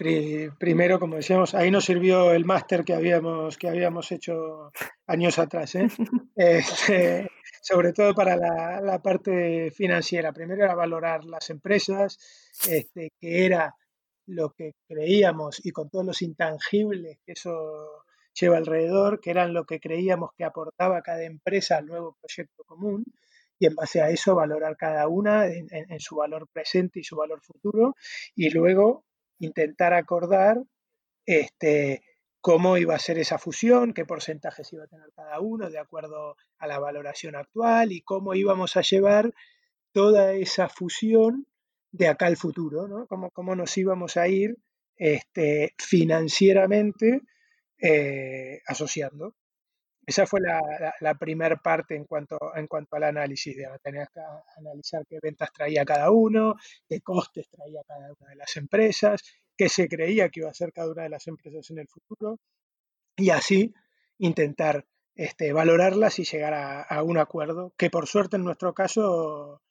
primero, 0.58 0.98
como 0.98 1.18
decíamos, 1.18 1.54
ahí 1.56 1.72
nos 1.72 1.84
sirvió 1.84 2.32
el 2.32 2.46
máster 2.46 2.86
que 2.86 2.94
habíamos, 2.94 3.58
que 3.58 3.68
habíamos 3.68 4.10
hecho 4.14 4.72
años 5.08 5.40
atrás. 5.40 5.76
¿eh? 5.76 5.90
Este, 6.38 7.30
sobre 7.62 7.92
todo 7.92 8.14
para 8.14 8.38
la, 8.38 9.02
parte 9.04 9.72
financiera. 9.72 10.32
Primero 10.32 10.64
era 10.64 10.74
valorar 10.74 11.26
las 11.26 11.50
empresas, 11.50 12.18
este, 12.66 13.12
que 13.20 13.46
era 13.46 13.76
lo 14.28 14.52
que 14.52 14.72
creíamos 14.88 15.60
y 15.66 15.72
con 15.72 15.90
todos 15.90 16.06
los 16.06 16.22
intangibles 16.22 17.18
que 17.26 17.34
eso 17.34 18.01
lleva 18.34 18.58
alrededor, 18.58 19.20
que 19.20 19.32
eran 19.32 19.54
lo 19.54 19.66
que 19.66 19.80
creíamos 19.80 20.32
que 20.36 20.44
aportaba 20.44 21.02
cada 21.02 21.24
empresa 21.24 21.78
al 21.78 21.88
nuevo 21.88 22.18
proyecto 22.20 22.64
común, 22.64 23.06
y 23.60 23.68
en 23.68 23.76
base 23.76 24.02
a 24.02 24.10
eso 24.10 24.34
valorar 24.36 24.76
cada 24.76 25.08
una 25.08 25.46
en, 25.46 26.00
su 26.00 26.16
valor 26.16 26.48
presente 26.52 27.00
y 27.00 27.04
su 27.04 27.16
valor 27.16 27.42
futuro, 27.42 27.96
y 28.36 28.50
luego 28.50 29.06
intentar 29.40 29.94
acordar 29.94 30.58
este, 31.26 32.02
cómo 32.42 32.78
iba 32.78 32.96
a 32.96 33.00
ser 33.00 33.20
esa 33.20 33.38
fusión, 33.38 33.94
qué 33.94 34.06
porcentajes 34.06 34.74
iba 34.74 34.86
a 34.86 34.88
tener 34.88 35.12
cada 35.16 35.40
uno 35.40 35.70
de 35.70 35.78
acuerdo 35.78 36.36
a 36.58 36.68
la 36.68 36.80
valoración 36.80 37.36
actual 37.36 37.92
y 37.92 38.02
cómo 38.02 38.34
íbamos 38.34 38.78
a 38.78 38.82
llevar 38.82 39.32
toda 39.92 40.34
esa 40.34 40.68
fusión 40.68 41.46
de 41.92 42.08
acá 42.08 42.26
al 42.26 42.38
futuro, 42.38 42.88
¿no? 42.88 43.06
Cómo, 43.08 43.56
nos 43.56 43.78
íbamos 43.78 44.18
a 44.18 44.28
ir 44.28 44.58
este, 44.96 45.76
financieramente 45.78 47.22
eh, 47.82 48.62
asociando. 48.68 49.36
Esa 50.06 50.26
fue 50.26 50.42
la, 50.42 51.16
primera 51.16 51.56
parte 51.58 51.96
en 51.96 52.06
cuanto, 52.06 52.38
en 52.56 52.68
cuanto 52.68 52.96
al 52.96 53.04
análisis. 53.04 53.56
De, 53.56 53.68
tenías 53.84 54.10
que 54.10 54.20
analizar 54.58 55.06
qué 55.08 55.20
ventas 55.22 55.52
traía 55.54 55.86
cada 55.86 56.12
uno, 56.12 56.56
qué 56.88 57.02
costes 57.02 57.50
traía 57.50 57.82
cada 57.88 58.12
una 58.20 58.30
de 58.30 58.36
las 58.36 58.56
empresas, 58.58 59.22
qué 59.56 59.70
se 59.70 59.88
creía 59.88 60.30
que 60.30 60.42
iba 60.42 60.50
a 60.50 60.54
ser 60.54 60.74
cada 60.74 60.92
una 60.92 61.04
de 61.04 61.10
las 61.10 61.28
empresas 61.28 61.70
en 61.70 61.80
el 61.80 61.88
futuro, 61.88 62.40
y 63.16 63.30
así 63.30 63.74
intentar 64.18 64.86
este, 65.16 65.54
valorarlas 65.54 66.20
y 66.20 66.24
llegar 66.24 66.54
a, 66.54 67.04
un 67.04 67.18
acuerdo, 67.18 67.74
que 67.78 67.90
por 67.90 68.08
suerte 68.08 68.38
en 68.38 68.44
nuestro 68.44 68.74
caso 68.74 69.62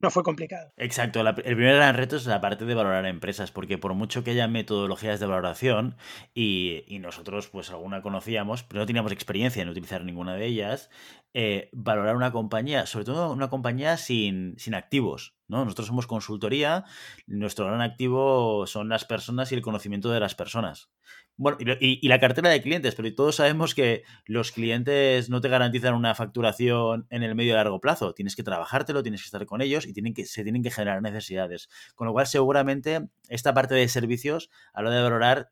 no 0.00 0.10
fue 0.10 0.22
complicado. 0.22 0.72
Exacto, 0.76 1.20
el 1.20 1.34
primer 1.34 1.76
gran 1.76 1.96
reto 1.96 2.16
es 2.16 2.26
la 2.26 2.40
parte 2.40 2.64
de 2.64 2.74
valorar 2.74 3.06
empresas, 3.06 3.50
porque 3.50 3.78
por 3.78 3.94
mucho 3.94 4.22
que 4.24 4.32
haya 4.32 4.48
metodologías 4.48 5.20
de 5.20 5.26
valoración 5.26 5.96
y, 6.34 6.84
nosotros 7.00 7.48
pues 7.48 7.70
alguna 7.70 8.02
conocíamos, 8.02 8.64
pero 8.64 8.80
no 8.80 8.86
teníamos 8.86 9.12
experiencia 9.12 9.62
en 9.62 9.68
utilizar 9.68 10.04
ninguna 10.04 10.34
de 10.34 10.46
ellas, 10.46 10.90
eh, 11.32 11.70
valorar 11.72 12.16
una 12.16 12.32
compañía, 12.32 12.86
sobre 12.86 13.04
todo 13.04 13.32
una 13.32 13.48
compañía 13.48 13.96
sin, 13.96 14.58
sin 14.58 14.74
activos, 14.74 15.37
¿no? 15.48 15.64
Nosotros 15.64 15.88
somos 15.88 16.06
consultoría, 16.06 16.84
nuestro 17.26 17.66
gran 17.66 17.80
activo 17.80 18.66
son 18.66 18.88
las 18.88 19.04
personas 19.04 19.50
y 19.50 19.54
el 19.54 19.62
conocimiento 19.62 20.10
de 20.10 20.20
las 20.20 20.34
personas. 20.34 20.90
Bueno, 21.36 21.58
y, 21.80 22.06
la 22.08 22.18
cartera 22.18 22.50
de 22.50 22.60
clientes, 22.60 22.96
pero 22.96 23.14
todos 23.14 23.36
sabemos 23.36 23.74
que 23.74 24.02
los 24.26 24.50
clientes 24.50 25.30
no 25.30 25.40
te 25.40 25.48
garantizan 25.48 25.94
una 25.94 26.16
facturación 26.16 27.06
en 27.10 27.22
el 27.22 27.36
medio 27.36 27.52
y 27.52 27.54
largo 27.54 27.80
plazo. 27.80 28.12
Tienes 28.12 28.34
que 28.34 28.42
trabajártelo, 28.42 29.04
tienes 29.04 29.22
que 29.22 29.26
estar 29.26 29.46
con 29.46 29.62
ellos 29.62 29.86
y 29.86 29.92
tienen 29.92 30.14
que, 30.14 30.24
se 30.24 30.42
tienen 30.42 30.64
que 30.64 30.72
generar 30.72 31.00
necesidades. 31.00 31.68
Con 31.94 32.08
lo 32.08 32.12
cual, 32.12 32.26
seguramente, 32.26 33.08
esta 33.28 33.54
parte 33.54 33.76
de 33.76 33.86
servicios, 33.86 34.50
a 34.72 34.82
la 34.82 34.90
de 34.90 35.00
valorar, 35.00 35.50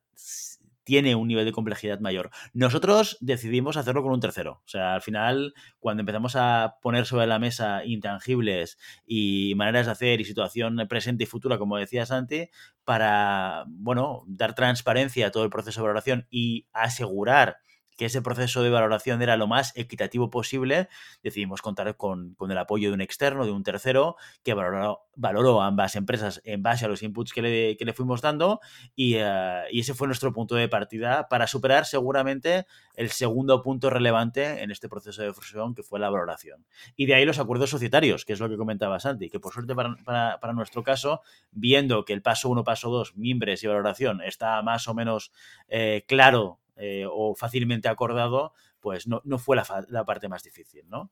tiene 0.87 1.17
un 1.17 1.27
nivel 1.27 1.45
de 1.45 1.51
complejidad 1.51 1.99
mayor. 1.99 2.31
Nosotros 2.53 3.19
decidimos 3.21 3.77
hacerlo 3.77 4.05
con 4.05 4.13
un 4.13 4.21
tercero. 4.21 4.63
O 4.65 4.69
sea, 4.69 4.95
al 4.95 5.03
final, 5.03 5.53
cuando 5.81 6.03
empezamos 6.03 6.37
a 6.37 6.77
poner 6.81 7.07
sobre 7.07 7.27
la 7.27 7.41
mesa 7.41 7.85
intangibles 7.85 8.79
y 9.05 9.55
maneras 9.57 9.87
de 9.87 9.93
hacer 9.93 10.21
y 10.21 10.25
situación 10.25 10.81
presente 10.89 11.25
y 11.25 11.27
futura, 11.27 11.59
como 11.59 11.77
decía 11.77 12.07
Santi, 12.07 12.51
para, 12.85 13.65
bueno, 13.67 14.23
dar 14.29 14.55
transparencia 14.55 15.27
a 15.27 15.31
todo 15.33 15.43
el 15.43 15.51
proceso 15.51 15.81
de 15.81 15.89
valoración 15.89 16.29
y 16.31 16.69
asegurar 16.73 17.57
que 17.97 18.07
ese 18.07 18.23
proceso 18.23 18.63
de 18.63 18.71
valoración 18.71 19.23
era 19.23 19.37
lo 19.37 19.47
más 19.47 19.73
equitativo 19.77 20.31
posible, 20.31 20.89
decidimos 21.23 21.63
contar 21.63 21.97
con, 21.97 22.37
el 22.39 22.59
apoyo 22.59 22.91
de 22.91 22.95
un 22.95 23.01
externo, 23.01 23.45
de 23.45 23.53
un 23.53 23.63
tercero, 23.63 24.17
que 24.43 24.55
valoró, 24.55 25.63
ambas 25.63 25.97
empresas 25.97 26.41
en 26.45 26.63
base 26.63 26.85
a 26.85 26.89
los 26.89 27.03
inputs 27.03 27.33
que 27.33 27.43
le, 27.43 27.93
fuimos 27.93 28.21
dando 28.21 28.61
eh, 28.97 29.65
y, 29.71 29.81
ese 29.81 29.95
fue 29.95 30.07
nuestro 30.07 30.33
punto 30.33 30.55
de 30.55 30.69
partida 30.69 31.29
para 31.29 31.47
superar 31.47 31.87
seguramente 31.87 32.67
el 32.95 33.11
segundo 33.11 33.63
punto 33.63 33.91
relevante 33.91 34.63
en 34.63 34.71
este 34.71 34.89
proceso 34.89 35.23
de 35.23 35.33
fusión, 35.33 35.75
que 35.75 35.83
fue 35.83 35.99
la 35.99 36.11
valoración. 36.11 36.67
Y 36.97 37.07
de 37.07 37.15
ahí 37.15 37.25
los 37.25 37.39
acuerdos 37.39 37.71
societarios, 37.71 38.25
que 38.25 38.35
es 38.35 38.41
lo 38.41 38.49
que 38.49 38.57
comentaba 38.57 39.01
Santi, 39.01 39.31
que 39.31 39.41
por 39.41 39.53
suerte 39.53 39.75
para, 39.75 40.53
nuestro 40.53 40.83
caso, 40.83 41.23
viendo 41.51 42.05
que 42.05 42.13
el 42.13 42.23
paso 42.23 42.49
1, 42.49 42.65
paso 42.65 42.91
2, 42.91 43.17
mimbres 43.17 43.63
y 43.63 43.67
valoración 43.67 44.21
está 44.23 44.61
más 44.63 44.89
o 44.89 44.95
menos 44.95 45.33
eh, 45.69 46.05
claro 46.07 46.61
eh, 46.77 47.05
o 47.11 47.35
fácilmente 47.35 47.89
acordado, 47.89 48.53
pues 48.81 49.07
no, 49.07 49.21
fue 49.39 49.57
la, 49.57 50.05
parte 50.05 50.29
más 50.29 50.43
difícil, 50.43 50.89
¿no? 50.89 51.11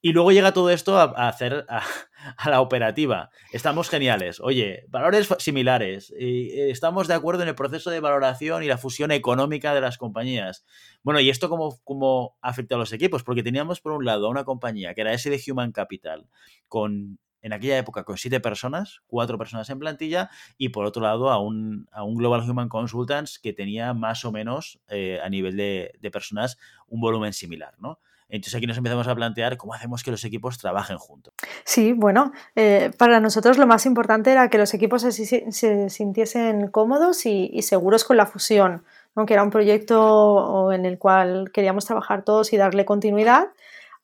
Y 0.00 0.12
luego 0.12 0.32
llega 0.32 0.52
todo 0.52 0.68
esto 0.68 0.98
a, 0.98 1.04
hacer 1.28 1.66
a, 1.68 2.50
la 2.50 2.60
operativa. 2.60 3.30
Estamos 3.52 3.88
geniales. 3.88 4.38
Oye, 4.40 4.84
valores 4.88 5.28
similares. 5.38 6.12
Eh, 6.18 6.70
estamos 6.70 7.08
de 7.08 7.14
acuerdo 7.14 7.42
en 7.42 7.48
el 7.48 7.54
proceso 7.54 7.90
de 7.90 8.00
valoración 8.00 8.62
y 8.62 8.66
la 8.66 8.76
fusión 8.76 9.12
económica 9.12 9.74
de 9.74 9.80
las 9.80 9.96
compañías. 9.96 10.64
Bueno, 11.02 11.20
¿y 11.20 11.30
esto 11.30 11.48
cómo, 11.48 11.80
cómo 11.84 12.36
afecta 12.42 12.74
a 12.74 12.78
los 12.78 12.92
equipos? 12.92 13.22
Porque 13.22 13.42
teníamos 13.42 13.80
por 13.80 13.92
un 13.92 14.04
lado 14.04 14.26
a 14.26 14.30
una 14.30 14.44
compañía 14.44 14.94
que 14.94 15.00
era 15.00 15.16
de 15.16 15.42
Human 15.48 15.72
Capital, 15.72 16.28
con 16.68 17.18
en 17.44 17.52
aquella 17.52 17.76
época 17.76 18.04
con 18.04 18.16
siete 18.16 18.40
personas, 18.40 19.02
cuatro 19.06 19.36
personas 19.36 19.68
en 19.68 19.78
plantilla, 19.78 20.30
y 20.56 20.70
por 20.70 20.86
otro 20.86 21.02
lado 21.02 21.30
a 21.30 21.38
un, 21.38 21.86
a 21.92 22.02
un 22.02 22.16
Global 22.16 22.40
Human 22.40 22.70
Consultants 22.70 23.38
que 23.38 23.52
tenía 23.52 23.92
más 23.92 24.24
o 24.24 24.32
menos 24.32 24.80
eh, 24.88 25.20
a 25.22 25.28
nivel 25.28 25.56
de, 25.56 26.10
personas 26.10 26.58
un 26.88 27.00
volumen 27.00 27.34
similar, 27.34 27.74
¿no? 27.78 27.98
Entonces 28.30 28.54
aquí 28.54 28.66
nos 28.66 28.78
empezamos 28.78 29.06
a 29.08 29.14
plantear 29.14 29.58
cómo 29.58 29.74
hacemos 29.74 30.02
que 30.02 30.10
los 30.10 30.24
equipos 30.24 30.56
trabajen 30.56 30.96
juntos. 30.96 31.34
Sí, 31.64 31.92
bueno, 31.92 32.32
eh, 32.56 32.90
para 32.96 33.20
nosotros 33.20 33.58
lo 33.58 33.66
más 33.66 33.84
importante 33.84 34.32
era 34.32 34.48
que 34.48 34.56
los 34.56 34.72
equipos 34.72 35.02
se, 35.02 35.90
sintiesen 35.90 36.68
cómodos 36.68 37.26
y, 37.26 37.60
seguros 37.60 38.04
con 38.04 38.16
la 38.16 38.24
fusión, 38.24 38.84
aunque 39.14 39.34
era 39.34 39.42
un 39.42 39.50
proyecto 39.50 40.72
en 40.72 40.86
el 40.86 40.98
cual 40.98 41.50
queríamos 41.52 41.84
trabajar 41.84 42.24
todos 42.24 42.54
y 42.54 42.56
darle 42.56 42.86
continuidad. 42.86 43.48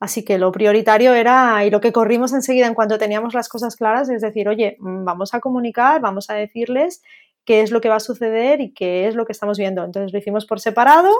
Así 0.01 0.25
que 0.25 0.39
lo 0.39 0.51
prioritario 0.51 1.13
era, 1.13 1.63
y 1.63 1.69
lo 1.69 1.79
que 1.79 1.93
corrimos 1.93 2.33
enseguida 2.33 2.65
en 2.65 2.73
cuanto 2.73 2.97
teníamos 2.97 3.35
las 3.35 3.47
cosas 3.47 3.75
claras, 3.75 4.09
es 4.09 4.23
decir, 4.23 4.49
oye, 4.49 4.75
mm, 4.79 5.05
vamos 5.05 5.35
a 5.35 5.39
comunicar, 5.39 6.01
vamos 6.01 6.31
a 6.31 6.33
decirles 6.33 7.03
qué 7.45 7.61
es 7.61 7.69
lo 7.69 7.81
que 7.81 7.89
va 7.89 7.97
a 7.97 7.99
suceder 7.99 8.61
y 8.61 8.73
qué 8.73 9.07
es 9.07 9.13
lo 9.13 9.25
que 9.25 9.31
estamos 9.31 9.59
viendo. 9.59 9.83
Entonces 9.83 10.11
lo 10.11 10.17
hicimos 10.17 10.47
por 10.47 10.59
separado, 10.59 11.11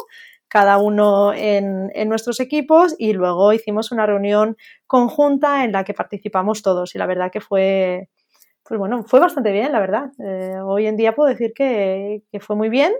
cada 0.47 0.79
uno 0.79 1.31
en, 1.31 1.91
nuestros 2.09 2.39
equipos 2.39 2.95
y 2.97 3.13
luego 3.13 3.53
hicimos 3.53 3.91
una 3.91 4.07
reunión 4.07 4.57
conjunta 4.87 5.63
en 5.63 5.73
la 5.73 5.83
que 5.83 5.93
participamos 5.93 6.63
todos 6.63 6.95
y 6.95 6.97
la 6.97 7.05
verdad 7.05 7.31
que 7.31 7.39
fue, 7.39 8.09
pues 8.63 8.79
bueno, 8.79 9.03
fue 9.03 9.19
bastante 9.19 9.51
bien, 9.51 9.71
la 9.73 9.79
verdad. 9.79 10.09
Eh, 10.17 10.59
hoy 10.59 10.87
en 10.87 10.97
día 10.97 11.13
puedo 11.13 11.29
decir 11.29 11.53
que, 11.53 12.23
fue 12.39 12.55
muy 12.55 12.69
bien, 12.69 12.93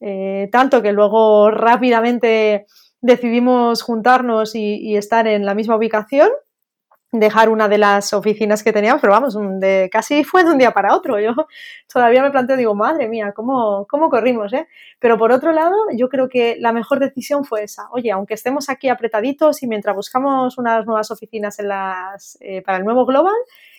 eh, 0.00 0.48
tanto 0.50 0.82
que 0.82 0.90
luego 0.90 1.52
rápidamente 1.52 2.66
decidimos 3.00 3.82
juntarnos 3.82 4.54
y, 4.54 4.96
estar 4.96 5.26
en 5.26 5.46
la 5.46 5.54
misma 5.54 5.76
ubicación, 5.76 6.30
dejar 7.12 7.48
una 7.48 7.68
de 7.68 7.78
las 7.78 8.12
oficinas 8.12 8.62
que 8.62 8.72
teníamos, 8.72 9.00
pero 9.00 9.12
vamos, 9.12 9.36
de, 9.58 9.88
casi 9.90 10.22
fue 10.24 10.44
de 10.44 10.50
un 10.50 10.58
día 10.58 10.72
para 10.72 10.94
otro. 10.94 11.18
Yo 11.18 11.34
todavía 11.92 12.22
me 12.22 12.30
planteo, 12.30 12.56
digo, 12.56 12.74
madre 12.74 13.08
mía, 13.08 13.32
¿cómo, 13.34 13.86
cómo 13.88 14.10
corrimos? 14.10 14.52
Eh? 14.52 14.68
Pero 14.98 15.18
por 15.18 15.32
otro 15.32 15.52
lado, 15.52 15.76
yo 15.96 16.08
creo 16.08 16.28
que 16.28 16.56
la 16.60 16.72
mejor 16.72 17.00
decisión 17.00 17.44
fue 17.44 17.64
esa. 17.64 17.88
Oye, 17.92 18.10
aunque 18.12 18.34
estemos 18.34 18.68
aquí 18.68 18.88
apretaditos 18.88 19.62
y 19.62 19.66
mientras 19.66 19.96
buscamos 19.96 20.58
unas 20.58 20.86
nuevas 20.86 21.10
oficinas 21.10 21.58
eh, 22.40 22.62
para 22.62 22.78
el 22.78 22.84
nuevo 22.84 23.06
Global, 23.06 23.34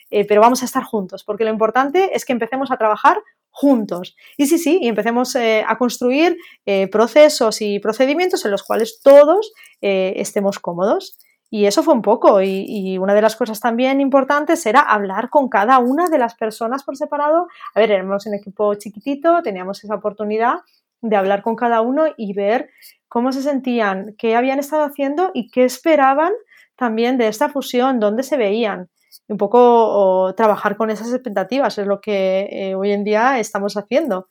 eh, 0.09 0.25
pero 0.27 0.41
vamos 0.41 0.61
a 0.61 0.65
estar 0.65 0.83
juntos, 0.83 1.23
porque 1.23 1.45
lo 1.45 1.51
importante 1.51 2.11
es 2.13 2.25
que 2.25 2.33
empecemos 2.33 2.69
a 2.69 2.77
trabajar 2.77 3.21
juntos. 3.51 4.15
Y 4.37 4.47
sí, 4.47 4.57
sí, 4.57 4.79
y 4.81 4.87
empecemos 4.87 5.35
eh, 5.35 5.63
a 5.67 5.77
construir 5.77 6.37
eh, 6.65 6.87
procesos 6.87 7.61
y 7.61 7.79
procedimientos 7.79 8.43
en 8.45 8.51
los 8.51 8.63
cuales 8.63 9.01
todos 9.03 9.51
eh, 9.81 10.13
estemos 10.15 10.59
cómodos. 10.59 11.17
Y 11.53 11.65
eso 11.65 11.83
fue 11.83 11.93
un 11.93 12.01
poco. 12.01 12.41
Y, 12.41 12.97
una 12.97 13.13
de 13.13 13.21
las 13.21 13.35
cosas 13.35 13.59
también 13.59 13.99
importantes 13.99 14.65
era 14.65 14.79
hablar 14.79 15.29
con 15.29 15.49
cada 15.49 15.79
una 15.79 16.07
de 16.07 16.17
las 16.17 16.35
personas 16.35 16.83
por 16.83 16.95
separado. 16.95 17.47
A 17.75 17.79
ver, 17.79 17.91
éramos 17.91 18.25
un 18.25 18.35
equipo 18.35 18.73
chiquitito, 18.75 19.41
teníamos 19.43 19.83
esa 19.83 19.95
oportunidad 19.95 20.59
de 21.01 21.17
hablar 21.17 21.43
con 21.43 21.57
cada 21.57 21.81
uno 21.81 22.05
y 22.15 22.33
ver 22.33 22.69
cómo 23.09 23.33
se 23.33 23.41
sentían, 23.41 24.15
qué 24.17 24.35
habían 24.35 24.59
estado 24.59 24.83
haciendo 24.83 25.31
y 25.33 25.49
qué 25.49 25.65
esperaban 25.65 26.31
también 26.77 27.17
de 27.17 27.27
esta 27.27 27.49
fusión, 27.49 27.99
dónde 27.99 28.23
se 28.23 28.37
veían 28.37 28.89
un 29.27 29.37
poco 29.37 30.33
trabajar 30.35 30.77
con 30.77 30.89
esas 30.89 31.11
expectativas, 31.13 31.77
es 31.77 31.87
lo 31.87 32.01
que 32.01 32.47
eh, 32.51 32.75
hoy 32.75 32.91
en 32.91 33.03
día 33.03 33.39
estamos 33.39 33.77
haciendo. 33.77 34.27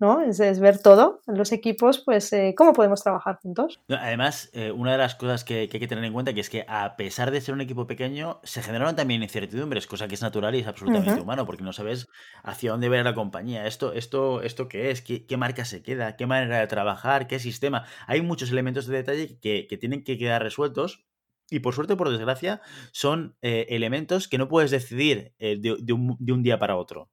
¿no? 0.00 0.22
Es, 0.22 0.60
ver 0.60 0.80
todo 0.80 1.22
en 1.26 1.36
los 1.36 1.52
equipos, 1.52 2.02
pues 2.04 2.32
eh, 2.32 2.54
cómo 2.56 2.72
podemos 2.72 3.02
trabajar 3.02 3.38
juntos. 3.42 3.80
Además, 3.88 4.50
eh, 4.52 4.70
una 4.70 4.92
de 4.92 4.98
las 4.98 5.16
cosas 5.16 5.44
que, 5.44 5.60
hay 5.60 5.68
que 5.68 5.88
tener 5.88 6.04
en 6.04 6.12
cuenta 6.12 6.32
que 6.32 6.40
es 6.40 6.50
que 6.50 6.64
a 6.68 6.96
pesar 6.96 7.30
de 7.30 7.40
ser 7.40 7.54
un 7.54 7.60
equipo 7.60 7.86
pequeño, 7.86 8.40
se 8.44 8.62
generaron 8.62 8.94
también 8.94 9.22
incertidumbres, 9.22 9.86
cosa 9.86 10.06
que 10.06 10.14
es 10.14 10.22
natural 10.22 10.54
y 10.54 10.60
es 10.60 10.66
absolutamente 10.66 11.20
humano, 11.20 11.46
porque 11.46 11.64
no 11.64 11.72
sabes 11.72 12.06
hacia 12.42 12.70
dónde 12.70 12.88
va 12.88 13.02
la 13.02 13.14
compañía, 13.14 13.66
esto, 13.66 13.92
esto, 13.92 14.42
esto 14.42 14.68
qué 14.68 14.90
es, 14.90 15.02
¿Qué, 15.02 15.36
marca 15.36 15.64
se 15.64 15.82
queda, 15.82 16.16
qué 16.16 16.26
manera 16.26 16.58
de 16.58 16.66
trabajar, 16.66 17.26
qué 17.26 17.38
sistema. 17.38 17.84
Hay 18.06 18.22
muchos 18.22 18.50
elementos 18.50 18.86
de 18.86 18.96
detalle 18.96 19.38
que, 19.40 19.66
que 19.68 19.76
tienen 19.76 20.04
que 20.04 20.18
quedar 20.18 20.42
resueltos 20.42 21.07
y 21.50 21.60
por 21.60 21.74
suerte 21.74 21.94
o 21.94 21.96
por 21.96 22.10
desgracia, 22.10 22.60
son 22.92 23.36
eh, 23.42 23.66
elementos 23.70 24.28
que 24.28 24.38
no 24.38 24.48
puedes 24.48 24.70
decidir 24.70 25.34
eh, 25.38 25.58
de, 25.58 25.92
un, 25.92 26.42
día 26.42 26.58
para 26.58 26.76
otro. 26.76 27.10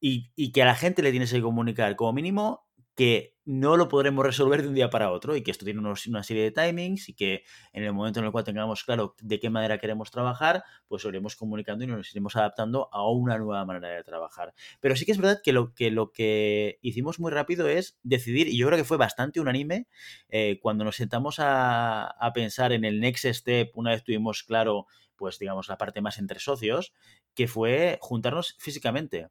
y, 0.00 0.52
que 0.52 0.62
a 0.62 0.66
la 0.66 0.74
gente 0.74 1.02
le 1.02 1.10
tienes 1.10 1.32
que 1.32 1.42
comunicar 1.42 1.94
como 1.96 2.12
mínimo 2.14 2.66
que 2.96 3.36
no 3.50 3.76
lo 3.76 3.88
podremos 3.88 4.24
resolver 4.24 4.62
de 4.62 4.68
un 4.68 4.74
día 4.74 4.90
para 4.90 5.10
otro 5.10 5.34
y 5.34 5.42
que 5.42 5.50
esto 5.50 5.64
tiene 5.64 5.80
una 5.80 6.22
serie 6.22 6.44
de 6.44 6.50
timings 6.52 7.08
y 7.08 7.14
que 7.14 7.42
en 7.72 7.82
el 7.82 7.92
momento 7.92 8.20
en 8.20 8.26
el 8.26 8.30
cual 8.30 8.44
tengamos 8.44 8.84
claro 8.84 9.16
de 9.20 9.40
qué 9.40 9.50
manera 9.50 9.78
queremos 9.78 10.12
trabajar, 10.12 10.62
pues 10.86 11.02
lo 11.02 11.10
iremos 11.10 11.34
comunicando 11.34 11.82
y 11.82 11.88
nos 11.88 12.12
iremos 12.12 12.36
adaptando 12.36 12.88
a 12.92 13.10
una 13.10 13.38
nueva 13.38 13.64
manera 13.64 13.88
de 13.88 14.04
trabajar. 14.04 14.54
Pero 14.78 14.94
sí 14.94 15.04
que 15.04 15.10
es 15.10 15.18
verdad 15.18 15.40
que 15.42 15.52
lo 15.52 15.74
que, 15.74 15.90
lo 15.90 16.12
que 16.12 16.78
hicimos 16.80 17.18
muy 17.18 17.32
rápido 17.32 17.68
es 17.68 17.98
decidir, 18.04 18.46
y 18.46 18.56
yo 18.56 18.68
creo 18.68 18.78
que 18.78 18.84
fue 18.84 18.98
bastante 18.98 19.40
unánime, 19.40 19.88
eh, 20.28 20.60
cuando 20.62 20.84
nos 20.84 20.94
sentamos 20.94 21.40
a, 21.40 22.04
a 22.04 22.32
pensar 22.32 22.70
en 22.70 22.84
el 22.84 23.00
next 23.00 23.24
step, 23.24 23.72
una 23.74 23.90
vez 23.90 24.04
tuvimos 24.04 24.44
claro 24.44 24.86
pues 25.20 25.38
digamos, 25.38 25.68
la 25.68 25.76
parte 25.76 26.00
más 26.00 26.18
entre 26.18 26.40
socios, 26.40 26.94
que 27.34 27.48
fue 27.48 27.98
juntarnos 28.00 28.56
físicamente. 28.58 29.28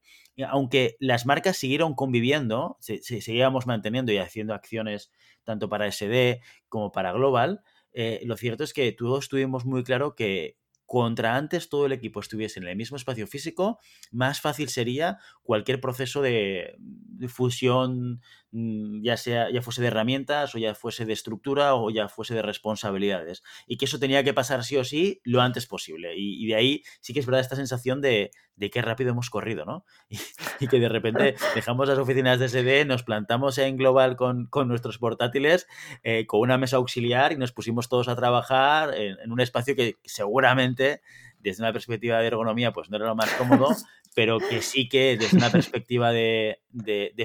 Aunque 0.47 0.95
las 0.99 1.25
marcas 1.25 1.57
siguieron 1.57 1.95
conviviendo, 1.95 2.77
seguíamos 2.79 3.67
manteniendo 3.67 4.11
y 4.11 4.17
haciendo 4.17 4.53
acciones 4.53 5.11
tanto 5.43 5.69
para 5.69 5.87
SD 5.91 6.41
como 6.69 6.91
para 6.91 7.11
Global, 7.11 7.61
eh, 7.93 8.21
lo 8.25 8.37
cierto 8.37 8.63
es 8.63 8.73
que 8.73 8.91
todos 8.91 9.29
tuvimos 9.29 9.65
muy 9.65 9.83
claro 9.83 10.15
que 10.15 10.57
contra 10.89 11.35
antes 11.35 11.69
todo 11.69 11.85
el 11.85 11.91
equipo 11.91 12.19
estuviese 12.19 12.59
en 12.59 12.67
el 12.67 12.75
mismo 12.75 12.97
espacio 12.97 13.27
físico, 13.27 13.77
más 14.11 14.41
fácil 14.41 14.69
sería 14.69 15.19
cualquier 15.43 15.79
proceso 15.79 16.23
de, 16.23 16.77
fusión 17.27 18.21
ya 18.51 19.15
sea 19.15 19.51
ya 19.51 19.61
fuese 19.61 19.81
de 19.81 19.87
herramientas 19.87 20.55
o 20.55 20.57
ya 20.57 20.73
fuese 20.73 21.05
de 21.05 21.13
estructura 21.13 21.75
o 21.75 21.91
ya 21.91 22.09
fuese 22.09 22.33
de 22.33 22.41
responsabilidades 22.41 23.43
y 23.67 23.77
que 23.77 23.85
eso 23.85 23.99
tenía 23.99 24.23
que 24.23 24.33
pasar 24.33 24.63
sí 24.63 24.75
o 24.77 24.83
sí 24.83 25.21
lo 25.23 25.41
antes 25.41 25.67
posible 25.67 26.13
y, 26.15 26.47
de 26.47 26.55
ahí 26.55 26.83
sí 26.99 27.13
que 27.13 27.19
es 27.19 27.27
verdad 27.27 27.41
esta 27.41 27.55
sensación 27.55 28.01
de, 28.01 28.31
de 28.55 28.69
qué 28.71 28.81
rápido 28.81 29.11
hemos 29.11 29.29
corrido 29.29 29.65
¿no? 29.65 29.85
Y, 30.59 30.67
que 30.67 30.79
de 30.79 30.89
repente 30.89 31.35
dejamos 31.55 31.87
las 31.87 31.99
oficinas 31.99 32.39
de 32.39 32.49
SD 32.49 32.85
nos 32.85 33.03
plantamos 33.03 33.57
en 33.59 33.77
Global 33.77 34.15
con, 34.15 34.47
con 34.47 34.67
nuestros 34.67 34.97
portátiles 34.97 35.67
eh, 36.03 36.25
con 36.25 36.39
una 36.39 36.57
mesa 36.57 36.77
auxiliar 36.77 37.31
y 37.31 37.37
nos 37.37 37.51
pusimos 37.51 37.87
todos 37.87 38.07
a 38.07 38.15
trabajar 38.15 38.95
en 38.95 39.31
un 39.31 39.39
espacio 39.41 39.75
que 39.75 39.97
seguramente 40.05 41.01
desde 41.39 41.63
una 41.63 41.73
perspectiva 41.73 42.19
de 42.19 42.27
ergonomía 42.27 42.73
pues 42.73 42.89
no 42.89 42.97
era 42.97 43.05
lo 43.05 43.15
más 43.15 43.31
cómodo 43.35 43.69
pero 44.15 44.39
que 44.39 44.61
sí 44.61 44.89
que 44.89 45.17
desde 45.17 45.37
una 45.37 45.51
perspectiva 45.51 46.11
de, 46.11 46.59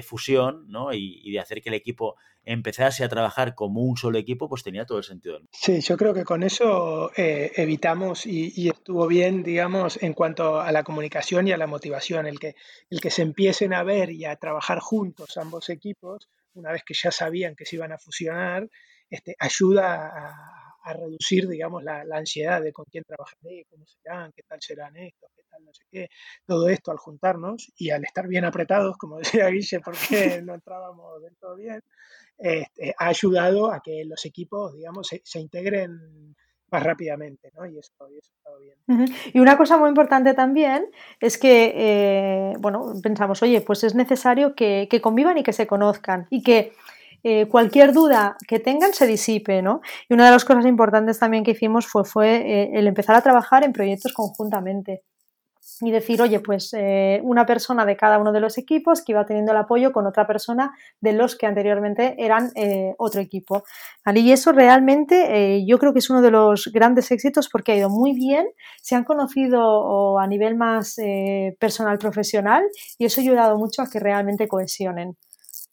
fusión 0.03 0.65
¿no? 0.67 0.93
y, 0.93 1.31
de 1.31 1.39
hacer 1.39 1.61
que 1.61 1.69
el 1.69 1.75
equipo 1.75 2.15
empezase 2.43 3.03
a 3.03 3.09
trabajar 3.09 3.55
como 3.55 3.81
un 3.81 3.97
solo 3.97 4.19
equipo, 4.19 4.47
pues 4.47 4.63
tenía 4.63 4.85
todo 4.85 4.99
el 4.99 5.03
sentido. 5.03 5.39
Sí, 5.51 5.81
yo 5.81 5.97
creo 5.97 6.13
que 6.13 6.23
con 6.23 6.43
eso 6.43 7.11
eh, 7.17 7.51
evitamos 7.55 8.25
y, 8.25 8.69
estuvo 8.69 9.07
bien, 9.07 9.43
digamos, 9.43 10.01
en 10.01 10.13
cuanto 10.13 10.59
a 10.59 10.71
la 10.71 10.83
comunicación 10.83 11.47
y 11.47 11.51
a 11.51 11.57
la 11.57 11.67
motivación, 11.67 12.27
el 12.27 12.39
que, 12.39 12.55
el 12.89 13.01
que 13.01 13.09
se 13.09 13.23
empiecen 13.23 13.73
a 13.73 13.83
ver 13.83 14.11
y 14.11 14.25
a 14.25 14.35
trabajar 14.35 14.79
juntos 14.79 15.37
ambos 15.37 15.69
equipos, 15.69 16.29
una 16.53 16.71
vez 16.71 16.83
que 16.85 16.93
ya 16.93 17.11
sabían 17.11 17.55
que 17.55 17.65
se 17.65 17.77
iban 17.77 17.91
a 17.91 17.97
fusionar, 17.97 18.69
este, 19.09 19.35
ayuda 19.39 20.05
a 20.07 20.64
a 20.85 20.93
reducir, 20.93 21.47
digamos, 21.47 21.83
la, 21.83 22.05
ansiedad 22.13 22.61
de 22.61 22.71
con 22.71 22.85
quién 22.85 23.03
trabajaré, 23.03 23.65
cómo 23.69 23.85
serán, 23.87 24.31
qué 24.35 24.43
tal 24.43 24.59
serán 24.61 24.95
estos, 24.95 25.31
qué 25.35 25.41
tal 25.49 25.65
no 25.65 25.73
sé 25.73 25.83
qué, 25.91 26.09
todo 26.45 26.69
esto 26.69 26.91
al 26.91 26.97
juntarnos 26.97 27.71
y 27.75 27.89
al 27.89 28.03
estar 28.03 28.27
bien 28.27 28.45
apretados, 28.45 28.95
como 28.97 29.17
decía 29.43 29.49
Guille, 29.49 29.79
porque 29.79 30.41
no 30.43 30.53
entrábamos 30.53 31.21
del 31.23 31.35
todo 31.37 31.55
bien, 31.55 31.81
este, 32.37 32.93
ha 32.97 33.07
ayudado 33.07 33.71
a 33.71 33.81
que 33.81 34.05
los 34.05 34.25
equipos, 34.25 34.75
digamos, 34.75 35.07
se, 35.07 35.39
integren 35.39 36.35
más 36.69 36.83
rápidamente, 36.83 37.51
¿no? 37.55 37.65
Y 39.33 39.39
una 39.39 39.57
cosa 39.57 39.77
muy 39.77 39.89
importante 39.89 40.33
también 40.33 40.91
es 41.19 41.37
que, 41.37 41.73
eh, 41.75 42.53
bueno, 42.59 42.93
pensamos, 43.01 43.41
oye, 43.41 43.61
pues 43.61 43.83
es 43.83 43.95
necesario 43.95 44.55
que, 44.55 44.87
que, 44.89 45.01
convivan 45.01 45.37
y 45.37 45.43
que 45.43 45.53
se 45.53 45.65
conozcan 45.65 46.27
y 46.29 46.43
que 46.43 46.73
eh, 47.23 47.47
cualquier 47.47 47.93
duda 47.93 48.37
que 48.47 48.59
tengan 48.59 48.93
se 48.93 49.07
disipe, 49.07 49.61
¿no? 49.61 49.81
Y 50.09 50.13
una 50.13 50.25
de 50.25 50.31
las 50.31 50.45
cosas 50.45 50.65
importantes 50.65 51.19
también 51.19 51.43
que 51.43 51.51
hicimos 51.51 51.87
fue, 51.87 52.35
eh, 52.37 52.71
el 52.73 52.87
empezar 52.87 53.15
a 53.15 53.21
trabajar 53.21 53.63
en 53.63 53.73
proyectos 53.73 54.13
conjuntamente 54.13 55.03
y 55.81 55.91
decir, 55.91 56.21
oye, 56.21 56.39
pues 56.39 56.73
eh, 56.77 57.19
una 57.23 57.45
persona 57.45 57.85
de 57.85 57.97
cada 57.97 58.19
uno 58.19 58.31
de 58.31 58.39
los 58.39 58.57
equipos 58.57 59.03
que 59.03 59.11
iba 59.11 59.25
teniendo 59.25 59.51
el 59.51 59.57
apoyo 59.57 59.91
con 59.91 60.05
otra 60.05 60.25
persona 60.27 60.71
de 61.01 61.13
los 61.13 61.35
que 61.35 61.47
anteriormente 61.47 62.15
eran 62.17 62.51
otro 62.97 63.19
equipo. 63.19 63.63
Y 64.13 64.31
eso 64.31 64.51
realmente 64.53 65.65
yo 65.65 65.77
creo 65.79 65.91
que 65.91 65.99
es 65.99 66.09
uno 66.09 66.21
de 66.21 66.31
los 66.31 66.69
grandes 66.71 67.11
éxitos 67.11 67.49
porque 67.49 67.73
ha 67.73 67.75
ido 67.75 67.89
muy 67.89 68.13
bien, 68.13 68.45
se 68.81 68.95
han 68.95 69.03
conocido 69.03 70.17
a 70.19 70.27
nivel 70.27 70.55
más 70.55 70.95
personal 71.59 71.97
profesional 71.97 72.63
y 72.97 73.05
eso 73.05 73.19
ha 73.19 73.23
ayudado 73.23 73.57
mucho 73.57 73.81
a 73.81 73.89
que 73.89 73.99
realmente 73.99 74.47
cohesionen. 74.47 75.17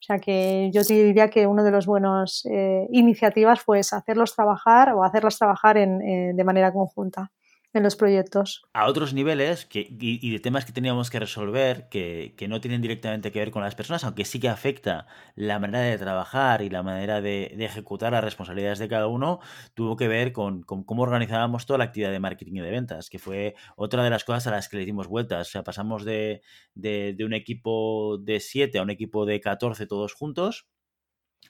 O 0.03 0.05
sea 0.05 0.19
que 0.19 0.69
yo 0.75 0.83
te 0.85 0.95
diría 0.95 1.31
que 1.31 1.47
una 1.47 1.63
de 1.63 1.71
las 1.71 1.87
buenas 1.87 2.45
eh, 2.51 2.89
iniciativas 2.91 3.61
fue 3.61 3.79
hacerlos 3.79 4.35
trabajar 4.35 4.93
o 4.95 5.05
hacerlas 5.05 5.39
trabajar 5.39 5.77
en, 5.77 6.03
eh, 6.03 6.33
de 6.35 6.45
manera 6.45 6.73
conjunta 6.73 7.31
en 7.73 7.83
los 7.83 7.97
proyectos. 7.97 8.63
A 8.75 8.87
otros 8.87 9.15
niveles 9.15 9.65
que, 9.65 9.87
y, 9.89 10.31
de 10.31 10.39
temas 10.41 10.65
que 10.65 10.73
teníamos 10.73 11.09
que 11.09 11.19
resolver 11.19 11.89
que, 11.89 12.35
no 12.49 12.61
tienen 12.61 12.83
directamente 12.83 13.33
que 13.33 13.39
ver 13.39 13.51
con 13.51 13.63
las 13.63 13.75
personas, 13.75 14.05
aunque 14.05 14.25
sí 14.25 14.41
que 14.41 14.49
afecta 14.49 15.07
la 15.35 15.59
manera 15.59 15.85
de 15.85 15.97
trabajar 15.97 16.63
y 16.63 16.69
la 16.69 16.83
manera 16.83 17.23
de, 17.23 17.55
ejecutar 17.59 18.13
las 18.13 18.25
responsabilidades 18.25 18.79
de 18.79 18.89
cada 18.89 19.07
uno, 19.07 19.41
tuvo 19.75 19.97
que 19.97 20.09
ver 20.09 20.33
con, 20.33 20.63
cómo 20.63 21.03
organizábamos 21.03 21.65
toda 21.65 21.79
la 21.79 21.85
actividad 21.85 22.11
de 22.11 22.21
marketing 22.21 22.57
y 22.57 22.61
de 22.61 22.71
ventas, 22.71 23.09
que 23.09 23.19
fue 23.19 23.55
otra 23.77 24.05
de 24.05 24.11
las 24.11 24.25
cosas 24.25 24.47
a 24.49 24.51
las 24.51 24.69
que 24.69 24.77
le 24.77 24.85
dimos 24.85 25.09
vueltas. 25.09 25.49
O 25.49 25.51
sea, 25.51 25.65
pasamos 25.65 26.05
de, 26.05 26.43
de 26.75 27.25
un 27.25 27.33
equipo 27.33 28.19
de 28.19 28.41
7 28.41 28.79
a 28.79 28.83
un 28.83 28.91
equipo 28.91 29.25
de 29.25 29.41
14 29.41 29.87
todos 29.87 30.13
juntos, 30.13 30.67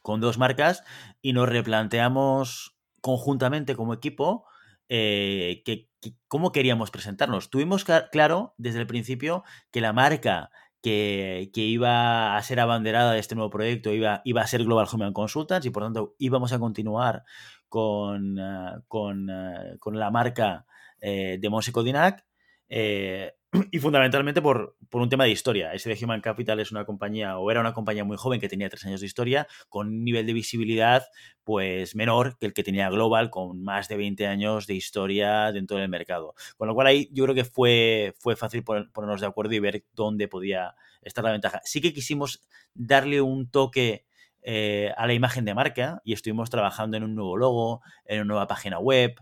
con 0.03 0.21
dos 0.21 0.39
marcas, 0.39 0.85
y 1.21 1.33
nos 1.33 1.49
replanteamos 1.49 2.77
conjuntamente 3.01 3.75
como 3.75 3.95
equipo 3.95 4.47
eh, 4.95 5.63
que, 5.65 5.89
cómo 6.29 6.53
queríamos 6.53 6.91
presentarnos. 6.91 7.51
Tuvimos 7.51 7.85
claro 7.85 8.55
desde 8.57 8.81
el 8.81 8.87
principio 8.87 9.45
que 9.71 9.81
la 9.81 9.93
marca 9.93 10.51
que, 10.83 11.51
iba 11.55 12.37
a 12.37 12.43
ser 12.43 12.61
abanderada 12.61 13.13
de 13.13 13.21
este 13.21 13.35
nuevo 13.35 13.51
proyecto 13.51 13.93
iba, 13.93 14.21
iba 14.25 14.43
a 14.43 14.47
ser 14.47 14.65
Global 14.65 14.89
Human 14.93 15.13
Consultants 15.13 15.67
y 15.67 15.71
por 15.71 15.85
tanto 15.85 16.15
íbamos 16.19 16.53
a 16.53 16.59
continuar 16.59 17.23
con, 17.69 18.39
ah, 18.39 18.83
con, 18.89 19.31
ah, 19.31 19.77
con 19.79 19.99
la 19.99 20.11
marca 20.11 20.67
eh, 21.01 21.39
de 21.41 21.51
Monse 21.51 21.73
Codinac. 21.73 22.25
Eh, 22.69 23.33
y 23.71 23.79
fundamentalmente 23.79 24.41
por, 24.41 24.77
un 24.93 25.09
tema 25.09 25.25
de 25.25 25.31
historia. 25.31 25.77
SD 25.79 26.05
Human 26.05 26.21
Capital 26.21 26.61
es 26.61 26.71
una 26.73 26.85
compañía, 26.85 27.39
o 27.39 27.51
era 27.51 27.61
una 27.61 27.75
compañía 27.75 28.05
muy 28.05 28.17
joven 28.17 28.41
que 28.41 28.49
tenía 28.49 28.69
tres 28.69 28.85
años 28.87 29.01
de 29.01 29.07
historia, 29.07 29.47
con 29.69 29.89
un 29.89 30.05
nivel 30.05 30.27
de 30.27 30.33
visibilidad 30.33 31.05
pues 31.45 31.95
menor 31.95 32.39
que 32.39 32.47
el 32.47 32.55
que 32.55 32.63
tenía 32.63 32.89
Global, 32.89 33.31
con 33.31 33.63
más 33.63 33.89
de 33.89 33.97
20 33.97 34.27
años 34.27 34.67
de 34.67 34.75
historia 34.75 35.53
dentro 35.53 35.77
del 35.77 35.89
mercado. 35.89 36.35
Con 36.57 36.69
lo 36.69 36.75
cual 36.75 36.87
ahí 36.87 37.09
yo 37.13 37.25
creo 37.25 37.35
que 37.35 37.45
fue, 37.45 38.15
fue 38.19 38.37
fácil 38.37 38.65
ponernos 38.65 39.21
de 39.21 39.27
acuerdo 39.27 39.55
y 39.55 39.59
ver 39.59 39.85
dónde 39.93 40.29
podía 40.29 40.75
estar 41.03 41.25
la 41.25 41.33
ventaja. 41.33 41.61
Sí 41.65 41.81
que 41.81 41.93
quisimos 41.93 42.43
darle 42.75 43.21
un 43.21 43.51
toque 43.51 44.07
eh, 44.43 44.93
a 44.97 45.07
la 45.07 45.13
imagen 45.13 45.45
de 45.45 45.55
marca 45.55 46.01
y 46.05 46.15
estuvimos 46.15 46.49
trabajando 46.49 46.97
en 46.97 47.05
un 47.05 47.15
nuevo 47.15 47.37
logo, 47.37 47.83
en 48.07 48.21
una 48.21 48.29
nueva 48.29 48.47
página 48.47 48.79
web, 48.79 49.15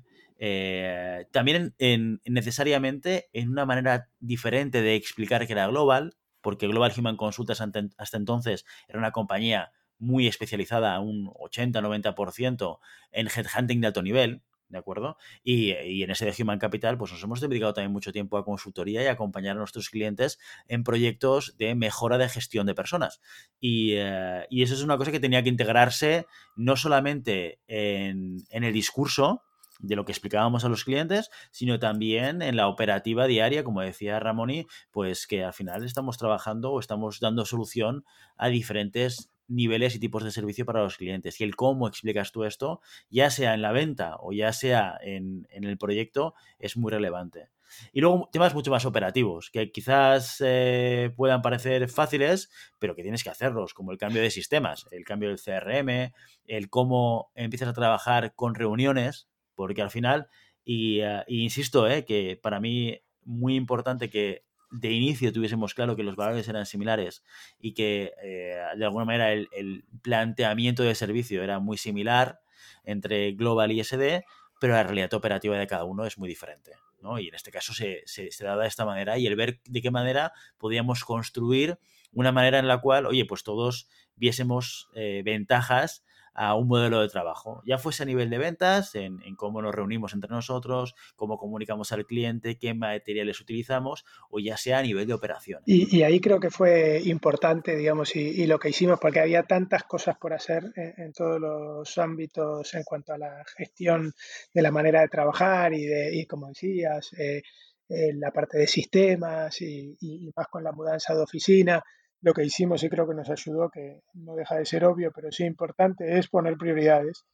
eh, 0.43 1.27
también 1.33 1.75
en, 1.79 2.23
necesariamente 2.25 3.29
en 3.35 3.51
una 3.51 3.67
manera 3.67 4.09
diferente 4.21 4.81
de 4.81 4.95
explicar 4.95 5.47
que 5.47 5.53
era 5.53 5.67
Global, 5.67 6.17
porque 6.41 6.67
Global 6.67 6.93
Human 6.97 7.19
Consultas 7.19 7.61
hasta 7.61 8.17
entonces 8.17 8.65
era 8.89 8.99
una 8.99 9.13
compañía 9.13 9.71
muy 9.99 10.27
especializada, 10.27 10.99
un 10.99 11.27
80-90% 11.27 12.79
en 13.13 13.29
headhunting 13.29 13.83
de 13.83 13.87
alto 13.87 14.03
nivel, 14.03 14.43
¿de 14.71 14.79
acuerdo? 14.79 15.19
Y, 15.45 15.73
en 15.73 16.11
ese 16.11 16.25
de 16.25 16.43
Human 16.43 16.59
Capital, 16.59 16.97
pues 16.97 17.13
nos 17.13 17.23
hemos 17.23 17.43
dedicado 17.43 17.75
también 17.75 17.93
mucho 17.93 18.11
tiempo 18.11 18.39
a 18.39 18.45
consultoría 18.47 19.03
y 19.03 19.09
a 19.09 19.13
acompañar 19.13 19.57
a 19.57 19.59
nuestros 19.59 19.91
clientes 19.91 20.39
en 20.69 20.85
proyectos 20.85 21.59
de 21.59 21.75
mejora 21.75 22.17
de 22.17 22.31
gestión 22.31 22.67
de 22.67 22.75
personas. 22.75 23.21
Y, 23.61 23.93
eh, 23.97 24.47
eso 24.51 24.73
es 24.73 24.83
una 24.83 24.97
cosa 24.97 25.13
que 25.13 25.21
tenía 25.21 25.43
que 25.43 25.51
integrarse 25.51 26.25
no 26.57 26.77
solamente 26.77 27.61
en, 27.67 28.39
en 28.49 28.65
el 28.65 28.73
discurso, 28.73 29.43
de 29.83 29.97
lo 29.97 30.05
que 30.05 30.13
explicábamos 30.13 30.65
a 30.65 30.69
los 30.69 30.85
clientes, 30.85 31.31
sino 31.51 31.79
también 31.79 32.43
en 32.43 32.57
la 32.57 32.69
operativa 32.69 33.27
diaria, 33.27 33.65
como 33.65 33.81
decía 33.81 34.21
Ramoni, 34.21 34.67
pues 34.91 35.27
que 35.27 35.45
al 35.45 35.53
final 35.53 35.85
estamos 35.85 36.19
trabajando 36.19 36.73
o 36.73 36.81
estamos 36.81 37.21
dando 37.21 37.45
solución 37.45 38.05
a 38.37 38.49
diferentes 38.49 39.31
niveles 39.51 39.95
y 39.95 39.99
tipos 39.99 40.25
de 40.25 40.31
servicio 40.31 40.65
para 40.65 40.83
los 40.83 40.97
clientes. 40.97 41.41
Y 41.41 41.45
el 41.45 41.57
cómo 41.57 41.89
explicas 41.89 42.33
tú 42.33 42.45
esto, 42.45 42.81
ya 43.11 43.31
sea 43.31 43.55
en 43.55 43.63
la 43.63 43.73
venta 43.73 44.17
o 44.21 44.33
ya 44.33 44.53
sea 44.53 44.97
en, 45.03 45.47
el 45.51 45.77
proyecto, 45.77 46.35
es 46.59 46.77
muy 46.77 46.91
relevante. 46.91 47.51
Y 47.93 48.01
luego 48.01 48.29
temas 48.33 48.55
mucho 48.55 48.71
más 48.71 48.85
operativos, 48.85 49.51
que 49.51 49.71
quizás 49.71 50.43
eh, 50.45 51.13
puedan 51.17 51.41
parecer 51.41 51.89
fáciles, 51.89 52.51
pero 52.81 52.97
que 52.97 53.03
tienes 53.03 53.23
que 53.23 53.31
hacerlos, 53.31 53.75
como 53.75 53.93
el 53.93 53.99
cambio 53.99 54.23
de 54.23 54.31
sistemas, 54.31 54.87
el 54.91 55.05
cambio 55.05 55.29
del 55.29 55.39
CRM, 55.39 56.13
el 56.47 56.69
cómo 56.69 57.31
empiezas 57.35 57.69
a 57.69 57.73
trabajar 57.73 58.35
con 58.35 58.57
reuniones, 58.57 59.29
porque 59.55 59.83
al 59.83 59.91
final, 59.91 60.29
y, 60.65 61.01
eh, 61.01 61.25
insisto, 61.29 61.89
eh, 61.89 62.05
que 62.05 62.39
para 62.41 62.61
mí 62.61 63.01
muy 63.25 63.57
importante 63.57 64.11
que 64.11 64.45
de 64.71 64.93
inicio 64.93 65.33
tuviésemos 65.33 65.75
claro 65.75 65.97
que 65.97 66.05
los 66.05 66.17
valores 66.17 66.49
eran 66.49 66.65
similares 66.65 67.25
y 67.59 67.75
que 67.75 68.13
eh, 68.23 68.57
de 68.77 68.85
alguna 68.85 69.05
manera 69.05 69.33
el, 69.33 69.85
planteamiento 70.03 70.83
de 70.83 70.95
servicio 70.95 71.43
era 71.43 71.59
muy 71.59 71.77
similar 71.77 72.41
entre 72.85 73.33
Global 73.33 73.73
y 73.73 73.83
SD, 73.83 74.25
pero 74.61 74.75
la 74.75 74.85
realidad 74.85 75.13
operativa 75.15 75.59
de 75.59 75.67
cada 75.67 75.85
uno 75.85 76.07
es 76.07 76.19
muy 76.19 76.29
diferente. 76.29 76.73
¿no? 77.03 77.19
Y 77.19 77.29
en 77.29 77.35
este 77.35 77.51
caso 77.51 77.75
se, 77.75 78.03
se, 78.07 78.31
se 78.31 78.45
da 78.45 78.57
de 78.57 78.69
esta 78.69 78.85
manera 78.85 79.19
y 79.19 79.27
el 79.27 79.35
ver 79.35 79.61
de 79.65 79.83
qué 79.83 79.91
manera 79.91 80.33
podíamos 80.59 81.05
construir 81.05 81.79
una 82.13 82.33
manera 82.33 82.59
en 82.59 82.69
la 82.69 82.81
cual, 82.81 83.07
oye, 83.07 83.25
pues 83.25 83.43
todos 83.43 83.89
viésemos 84.17 84.89
eh, 84.95 85.23
ventajas 85.25 86.05
a 86.35 86.55
un 86.55 86.69
modelo 86.69 87.01
de 87.01 87.09
trabajo, 87.09 87.63
ya 87.67 87.79
fuese 87.79 88.03
a 88.03 88.07
nivel 88.07 88.31
de 88.31 88.39
ventas, 88.39 88.95
en, 88.95 89.21
cómo 89.37 89.63
nos 89.63 89.75
reunimos 89.75 90.15
entre 90.15 90.31
nosotros, 90.31 90.95
cómo 91.17 91.39
comunicamos 91.39 91.93
al 91.93 92.07
cliente, 92.07 92.59
qué 92.59 92.75
materiales 92.75 93.41
utilizamos, 93.41 94.05
o 94.31 94.39
ya 94.39 94.57
sea 94.57 94.79
a 94.79 94.83
nivel 94.83 95.07
de 95.07 95.15
operación. 95.15 95.63
Y, 95.67 96.03
ahí 96.03 96.21
creo 96.21 96.41
que 96.41 96.51
fue 96.51 97.01
importante, 97.05 97.77
digamos, 97.77 98.15
y, 98.17 98.47
lo 98.47 98.59
que 98.59 98.71
hicimos, 98.71 98.99
porque 99.01 99.21
había 99.21 99.43
tantas 99.43 99.85
cosas 99.85 100.17
por 100.19 100.33
hacer 100.33 100.73
en, 100.77 101.13
todos 101.13 101.41
los 101.41 101.99
ámbitos 101.99 102.75
en 102.75 102.85
cuanto 102.85 103.13
a 103.13 103.19
la 103.19 103.45
gestión 103.57 104.13
de 104.53 104.63
la 104.63 104.71
manera 104.71 105.01
de 105.01 105.09
trabajar 105.09 105.75
y, 105.75 105.85
de, 105.85 106.17
y 106.17 106.27
como 106.27 106.49
decías, 106.49 107.13
eh, 107.15 107.43
eh, 107.89 108.13
la 108.15 108.31
parte 108.31 108.59
de 108.59 108.67
sistemas 108.67 109.61
y, 109.61 109.97
y, 110.01 110.31
más 110.37 110.47
con 110.49 110.63
la 110.63 110.73
mudanza 110.73 111.15
de 111.15 111.23
oficina 111.23 111.83
lo 112.23 112.35
que 112.35 112.45
hicimos 112.45 112.83
y 112.83 112.89
creo 112.89 113.09
que 113.09 113.15
nos 113.15 113.31
ayudó, 113.31 113.71
que 113.71 114.01
no 114.15 114.35
deja 114.35 114.57
de 114.57 114.67
ser 114.67 114.85
obvio, 114.85 115.13
pero 115.15 115.31
sí 115.33 115.45
importante, 115.45 116.19
es 116.19 116.29
poner 116.29 116.57
prioridades. 116.57 117.25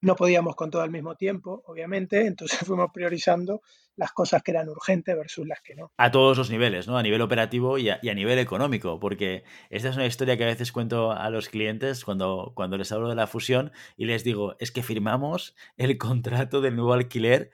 No 0.00 0.14
podíamos 0.14 0.54
con 0.54 0.70
todo 0.70 0.82
al 0.82 0.90
mismo 0.90 1.16
tiempo, 1.16 1.62
obviamente, 1.66 2.20
entonces 2.26 2.60
fuimos 2.60 2.90
priorizando 2.92 3.60
las 3.96 4.12
cosas 4.12 4.44
que 4.44 4.52
eran 4.52 4.68
urgentes 4.68 5.16
versus 5.16 5.46
las 5.46 5.60
que 5.60 5.74
no. 5.74 5.90
A 5.96 6.12
todos 6.12 6.38
los 6.38 6.50
niveles, 6.50 6.86
¿no? 6.86 6.96
A 6.96 7.02
nivel 7.02 7.20
operativo 7.20 7.78
y 7.78 7.90
a, 7.90 7.98
nivel 8.14 8.38
económico, 8.38 9.00
porque 9.00 9.42
esta 9.70 9.88
es 9.88 9.96
una 9.96 10.06
historia 10.06 10.36
que 10.36 10.44
a 10.44 10.48
veces 10.48 10.70
cuento 10.70 11.10
a 11.10 11.28
los 11.30 11.48
clientes 11.48 12.04
cuando, 12.04 12.52
cuando 12.54 12.78
les 12.78 12.92
hablo 12.92 13.08
de 13.08 13.16
la 13.16 13.26
fusión 13.26 13.72
y 13.96 14.04
les 14.04 14.22
digo, 14.22 14.54
es 14.60 14.70
que 14.70 14.84
firmamos 14.84 15.56
el 15.76 15.98
contrato 15.98 16.60
del 16.60 16.76
nuevo 16.76 16.92
alquiler 16.92 17.50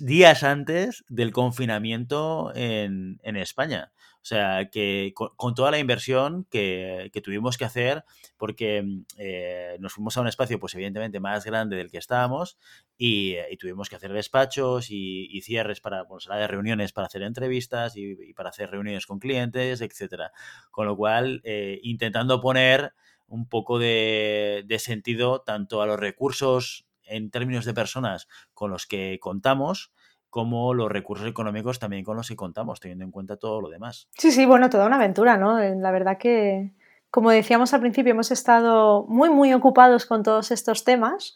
días 0.00 0.42
antes 0.42 1.04
del 1.08 1.32
confinamiento 1.32 2.52
en, 2.54 3.20
en 3.22 3.36
España. 3.36 3.92
O 4.20 4.26
sea, 4.28 4.68
que 4.68 5.14
con, 5.14 5.54
toda 5.54 5.70
la 5.70 5.78
inversión 5.78 6.44
que, 6.50 7.10
tuvimos 7.24 7.56
que 7.56 7.64
hacer, 7.64 8.04
porque 8.36 8.82
mm, 8.82 9.04
eh, 9.16 9.76
nos 9.80 9.94
fuimos 9.94 10.16
a 10.16 10.20
un 10.20 10.28
espacio, 10.28 10.58
pues 10.58 10.74
evidentemente 10.74 11.20
más 11.20 11.46
grande 11.46 11.76
del 11.76 11.90
que 11.90 11.98
estábamos, 11.98 12.58
y, 12.98 13.32
eh, 13.36 13.56
tuvimos 13.58 13.88
que 13.88 13.96
hacer 13.96 14.12
despachos 14.12 14.88
y, 14.90 15.40
cierres 15.42 15.80
para, 15.80 16.02
bueno, 16.02 16.20
sala 16.20 16.40
de 16.40 16.48
reuniones 16.48 16.92
para 16.92 17.06
hacer 17.06 17.22
entrevistas 17.22 17.96
y, 17.96 18.34
para 18.34 18.50
hacer 18.50 18.70
reuniones 18.70 19.06
con 19.06 19.18
clientes, 19.18 19.80
etcétera. 19.80 20.32
Con 20.70 20.86
lo 20.86 20.96
cual, 20.96 21.40
eh, 21.44 21.80
intentando 21.82 22.40
poner 22.40 22.92
un 23.28 23.48
poco 23.48 23.78
de 23.78 24.76
sentido 24.78 25.40
tanto 25.40 25.80
a 25.80 25.86
los 25.86 25.98
recursos 25.98 26.87
en 27.08 27.30
términos 27.30 27.64
de 27.64 27.74
personas 27.74 28.28
con 28.54 28.70
los 28.70 28.86
que 28.86 29.18
contamos, 29.20 29.92
como 30.30 30.74
los 30.74 30.90
recursos 30.90 31.26
económicos 31.26 31.78
también 31.78 32.04
con 32.04 32.16
los 32.16 32.28
que 32.28 32.36
contamos, 32.36 32.80
teniendo 32.80 33.04
en 33.04 33.10
cuenta 33.10 33.36
todo 33.36 33.60
lo 33.60 33.70
demás. 33.70 34.08
Sí, 34.16 34.30
sí, 34.30 34.46
bueno, 34.46 34.70
toda 34.70 34.86
una 34.86 34.96
aventura, 34.96 35.36
¿no? 35.36 35.58
Eh, 35.58 35.74
la 35.76 35.90
verdad 35.90 36.18
que, 36.18 36.72
como 37.10 37.30
decíamos 37.30 37.72
al 37.74 37.80
principio, 37.80 38.12
hemos 38.12 38.30
estado 38.30 39.06
muy, 39.08 39.30
muy 39.30 39.52
ocupados 39.54 40.06
con 40.06 40.22
todos 40.22 40.50
estos 40.50 40.84
temas. 40.84 41.34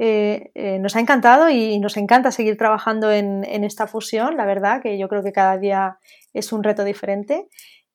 Eh, 0.00 0.50
eh, 0.54 0.80
nos 0.80 0.96
ha 0.96 1.00
encantado 1.00 1.48
y 1.48 1.78
nos 1.78 1.96
encanta 1.96 2.32
seguir 2.32 2.56
trabajando 2.56 3.12
en, 3.12 3.44
esta 3.44 3.86
fusión, 3.86 4.36
la 4.36 4.44
verdad, 4.44 4.82
que 4.82 4.98
yo 4.98 5.08
creo 5.08 5.22
que 5.22 5.32
cada 5.32 5.56
día 5.56 5.98
es 6.32 6.52
un 6.52 6.64
reto 6.64 6.82
diferente. 6.82 7.46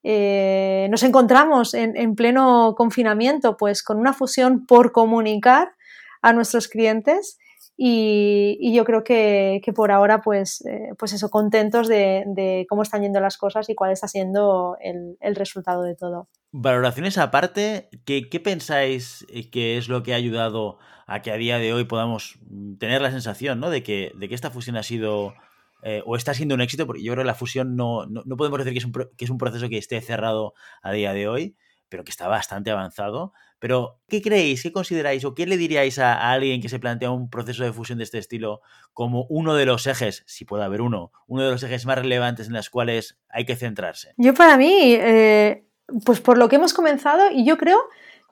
nos 0.01 1.03
encontramos 1.03 1.73
en, 1.73 1.97
en, 1.97 2.15
pleno 2.15 2.73
confinamiento, 2.77 3.57
pues 3.57 3.83
con 3.83 3.97
una 3.97 4.13
fusión 4.13 4.65
por 4.65 4.93
comunicar 4.93 5.73
a 6.21 6.33
nuestros 6.33 6.67
clientes 6.67 7.37
y, 7.81 8.73
yo 8.73 8.83
creo 8.83 9.05
que, 9.05 9.61
por 9.73 9.89
ahora, 9.91 10.19
pues, 10.19 10.65
eh, 10.65 10.89
pues 10.97 11.13
eso, 11.13 11.29
contentos 11.29 11.87
de, 11.87 12.65
cómo 12.67 12.81
están 12.81 13.03
yendo 13.03 13.21
las 13.21 13.37
cosas 13.37 13.69
y 13.69 13.75
cuál 13.75 13.91
está 13.91 14.09
siendo 14.09 14.75
el, 14.81 15.35
resultado 15.35 15.83
de 15.83 15.95
todo. 15.95 16.27
Valoraciones 16.51 17.17
aparte, 17.17 17.89
¿qué, 18.03 18.41
pensáis 18.43 19.25
que 19.53 19.77
es 19.77 19.87
lo 19.87 20.03
que 20.03 20.11
ha 20.11 20.17
ayudado 20.17 20.77
a 21.07 21.21
que 21.21 21.31
a 21.31 21.37
día 21.37 21.57
de 21.57 21.71
hoy 21.71 21.85
podamos 21.85 22.37
tener 22.79 23.01
la 23.01 23.11
sensación 23.11 23.61
de, 23.61 23.81
que, 23.81 24.11
de 24.13 24.27
que 24.27 24.35
esta 24.35 24.51
fusión 24.51 24.75
ha 24.75 24.83
sido 24.83 25.33
eh, 25.83 26.03
o 26.05 26.17
está 26.17 26.33
siendo 26.33 26.55
un 26.55 26.61
éxito? 26.61 26.85
Porque 26.85 27.01
yo 27.01 27.13
creo 27.13 27.23
que 27.23 27.27
la 27.27 27.35
fusión 27.35 27.77
no, 27.77 28.05
no, 28.07 28.35
podemos 28.35 28.59
decir 28.59 28.73
que 28.73 29.23
es 29.23 29.31
un 29.31 29.37
proceso 29.37 29.69
que 29.69 29.77
esté 29.77 30.01
cerrado 30.01 30.53
a 30.81 30.91
día 30.91 31.13
de 31.13 31.29
hoy, 31.29 31.55
pero 31.87 32.03
que 32.03 32.11
está 32.11 32.27
bastante 32.27 32.71
avanzado. 32.71 33.31
Pero, 33.59 33.99
¿qué 34.07 34.21
creéis? 34.21 34.63
¿Qué 34.63 34.71
consideráis? 34.71 35.25
¿O 35.25 35.35
qué 35.35 35.45
le 35.45 35.57
diríais 35.57 35.99
a, 35.99 36.31
alguien 36.31 36.61
que 36.61 36.69
se 36.69 36.79
plantea 36.79 37.11
un 37.11 37.29
proceso 37.29 37.63
de 37.63 37.73
fusión 37.73 37.97
de 37.97 38.05
este 38.05 38.17
estilo 38.17 38.61
como 38.93 39.25
uno 39.29 39.55
de 39.55 39.65
los 39.65 39.85
ejes, 39.87 40.23
si 40.25 40.45
puede 40.45 40.63
haber 40.63 40.81
uno, 40.81 41.11
uno 41.27 41.43
de 41.43 41.51
los 41.51 41.63
ejes 41.63 41.85
más 41.85 41.97
relevantes 41.97 42.47
en 42.47 42.53
los 42.53 42.69
cuales 42.69 43.19
hay 43.29 43.45
que 43.45 43.55
centrarse? 43.55 44.13
Yo 44.17 44.33
para 44.33 44.57
mí, 44.57 44.95
eh, 44.95 45.65
pues 46.05 46.21
por 46.21 46.37
lo 46.37 46.49
que 46.49 46.55
hemos 46.55 46.73
comenzado, 46.73 47.31
y 47.31 47.45
yo 47.45 47.57
creo 47.57 47.79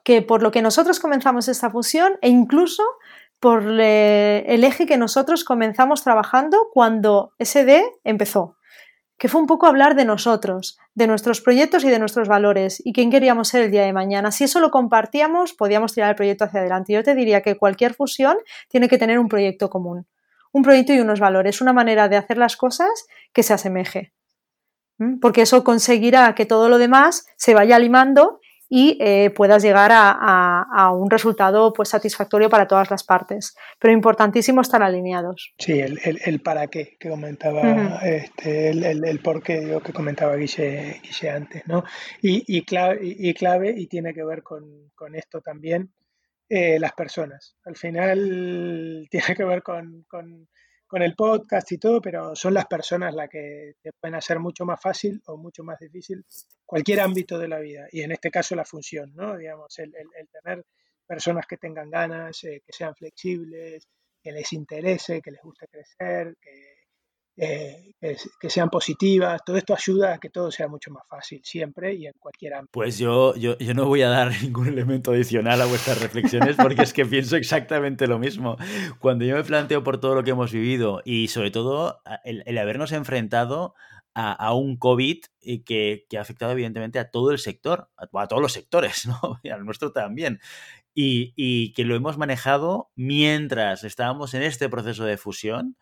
que 0.02 0.22
por 0.22 0.42
lo 0.42 0.50
que 0.50 0.62
nosotros 0.62 1.00
comenzamos 1.00 1.48
esta 1.48 1.70
fusión, 1.70 2.14
e 2.22 2.28
incluso 2.28 2.82
por 3.40 3.62
el 3.62 4.64
eje 4.64 4.86
que 4.86 4.96
nosotros 4.96 5.44
comenzamos 5.44 6.02
trabajando 6.02 6.68
cuando 6.72 7.32
SD 7.38 7.84
empezó 8.04 8.57
que 9.18 9.28
fue 9.28 9.40
un 9.40 9.46
poco 9.48 9.66
hablar 9.66 9.96
de 9.96 10.04
nosotros, 10.04 10.78
de 10.94 11.08
nuestros 11.08 11.40
proyectos 11.40 11.82
y 11.84 11.90
de 11.90 11.98
nuestros 11.98 12.28
valores 12.28 12.80
y 12.84 12.92
quién 12.92 13.10
queríamos 13.10 13.48
ser 13.48 13.64
el 13.64 13.70
día 13.70 13.84
de 13.84 13.92
mañana. 13.92 14.30
Si 14.30 14.44
eso 14.44 14.60
lo 14.60 14.70
compartíamos, 14.70 15.52
podíamos 15.54 15.92
tirar 15.92 16.10
el 16.10 16.16
proyecto 16.16 16.44
hacia 16.44 16.60
adelante. 16.60 16.92
Yo 16.92 17.02
te 17.02 17.16
diría 17.16 17.42
que 17.42 17.56
cualquier 17.56 17.94
fusión 17.94 18.36
tiene 18.68 18.88
que 18.88 18.96
tener 18.96 19.18
un 19.18 19.28
proyecto 19.28 19.68
común, 19.68 20.06
un 20.52 20.62
proyecto 20.62 20.92
y 20.92 21.00
unos 21.00 21.18
valores, 21.18 21.60
una 21.60 21.72
manera 21.72 22.08
de 22.08 22.16
hacer 22.16 22.38
las 22.38 22.56
cosas 22.56 23.06
que 23.32 23.42
se 23.42 23.52
asemeje. 23.52 24.12
Porque 25.20 25.42
eso 25.42 25.62
conseguirá 25.62 26.34
que 26.34 26.46
todo 26.46 26.68
lo 26.68 26.78
demás 26.78 27.26
se 27.36 27.54
vaya 27.54 27.78
limando 27.78 28.40
y 28.68 28.98
eh, 29.00 29.30
puedas 29.30 29.62
llegar 29.62 29.90
a, 29.92 30.92
un 30.92 31.10
resultado 31.10 31.72
pues, 31.72 31.88
satisfactorio 31.88 32.50
para 32.50 32.66
todas 32.66 32.90
las 32.90 33.04
partes. 33.04 33.54
Pero 33.78 33.94
importantísimo 33.94 34.60
estar 34.60 34.82
alineados. 34.82 35.54
Sí, 35.58 35.80
el, 35.80 36.40
para 36.40 36.66
qué 36.66 36.96
que 36.98 37.08
comentaba, 37.08 38.00
este, 38.02 38.70
el, 38.70 39.20
por 39.20 39.42
qué 39.42 39.80
que 39.84 39.92
comentaba 39.92 40.36
Guille, 40.36 41.00
antes, 41.30 41.66
¿no? 41.66 41.84
Y, 42.20 42.62
clave, 42.64 42.98
y, 43.02 43.34
clave, 43.34 43.74
y 43.76 43.86
tiene 43.86 44.12
que 44.12 44.24
ver 44.24 44.42
con, 44.42 44.90
esto 45.14 45.40
también, 45.40 45.92
eh, 46.48 46.78
las 46.78 46.92
personas. 46.92 47.56
Al 47.64 47.76
final 47.76 49.08
tiene 49.10 49.34
que 49.36 49.44
ver 49.44 49.62
con 49.62 50.04
con 50.08 50.48
el 50.96 51.14
podcast 51.14 51.70
y 51.72 51.78
todo, 51.78 52.00
pero 52.00 52.34
son 52.34 52.54
las 52.54 52.66
personas 52.66 53.14
las 53.14 53.28
que 53.28 53.74
te 53.82 53.92
pueden 53.92 54.14
hacer 54.14 54.38
mucho 54.38 54.64
más 54.64 54.80
fácil 54.80 55.20
o 55.26 55.36
mucho 55.36 55.62
más 55.62 55.78
difícil 55.78 56.24
cualquier 56.64 57.00
ámbito 57.00 57.38
de 57.38 57.48
la 57.48 57.58
vida. 57.58 57.86
Y 57.92 58.02
en 58.02 58.12
este 58.12 58.30
caso 58.30 58.56
la 58.56 58.64
función, 58.64 59.14
¿no? 59.14 59.36
Digamos, 59.36 59.78
el, 59.78 59.92
tener 60.42 60.64
personas 61.06 61.46
que 61.46 61.58
tengan 61.58 61.90
ganas, 61.90 62.42
eh, 62.44 62.62
que 62.64 62.72
sean 62.72 62.94
flexibles, 62.94 63.86
que 64.22 64.32
les 64.32 64.52
interese, 64.52 65.20
que 65.20 65.30
les 65.30 65.42
guste 65.42 65.66
crecer, 65.68 66.36
que, 66.40 66.77
eh, 67.40 67.88
que, 68.40 68.50
sean 68.50 68.68
positivas, 68.68 69.40
todo 69.44 69.56
esto 69.56 69.74
ayuda 69.74 70.14
a 70.14 70.18
que 70.18 70.28
todo 70.28 70.50
sea 70.50 70.68
mucho 70.68 70.90
más 70.90 71.04
fácil 71.08 71.40
siempre 71.44 71.94
y 71.94 72.06
en 72.06 72.12
cualquier 72.18 72.54
ámbito. 72.54 72.70
Pues 72.72 72.98
yo, 72.98 73.34
yo, 73.36 73.56
yo, 73.58 73.74
no 73.74 73.86
voy 73.86 74.02
a 74.02 74.08
dar 74.08 74.32
ningún 74.42 74.68
elemento 74.68 75.12
adicional 75.12 75.60
a 75.60 75.66
vuestras 75.66 76.00
reflexiones 76.00 76.56
porque 76.56 76.82
es 76.82 76.92
que 76.92 77.06
pienso 77.06 77.36
exactamente 77.36 78.06
lo 78.06 78.18
mismo. 78.18 78.56
Cuando 78.98 79.24
yo 79.24 79.36
me 79.36 79.44
planteo 79.44 79.84
por 79.84 79.98
todo 79.98 80.14
lo 80.14 80.24
que 80.24 80.30
hemos 80.30 80.52
vivido 80.52 81.00
y 81.04 81.28
sobre 81.28 81.50
todo 81.50 82.00
el, 82.24 82.58
habernos 82.58 82.92
enfrentado 82.92 83.74
a, 84.14 84.52
un 84.52 84.76
COVID 84.76 85.18
que, 85.64 86.06
que, 86.08 86.18
ha 86.18 86.20
afectado 86.20 86.50
evidentemente 86.50 86.98
a 86.98 87.08
todo 87.08 87.30
el 87.30 87.38
sector, 87.38 87.88
a, 87.96 88.08
a 88.20 88.26
todos 88.26 88.42
los 88.42 88.52
sectores, 88.52 89.06
¿no? 89.06 89.38
al 89.52 89.64
nuestro 89.64 89.92
también. 89.92 90.40
Y, 90.92 91.34
y, 91.36 91.72
que 91.74 91.84
lo 91.84 91.94
hemos 91.94 92.18
manejado 92.18 92.90
mientras 92.96 93.84
estábamos 93.84 94.34
en 94.34 94.42
este 94.42 94.68
proceso 94.68 95.04
de 95.04 95.16
fusión 95.16 95.76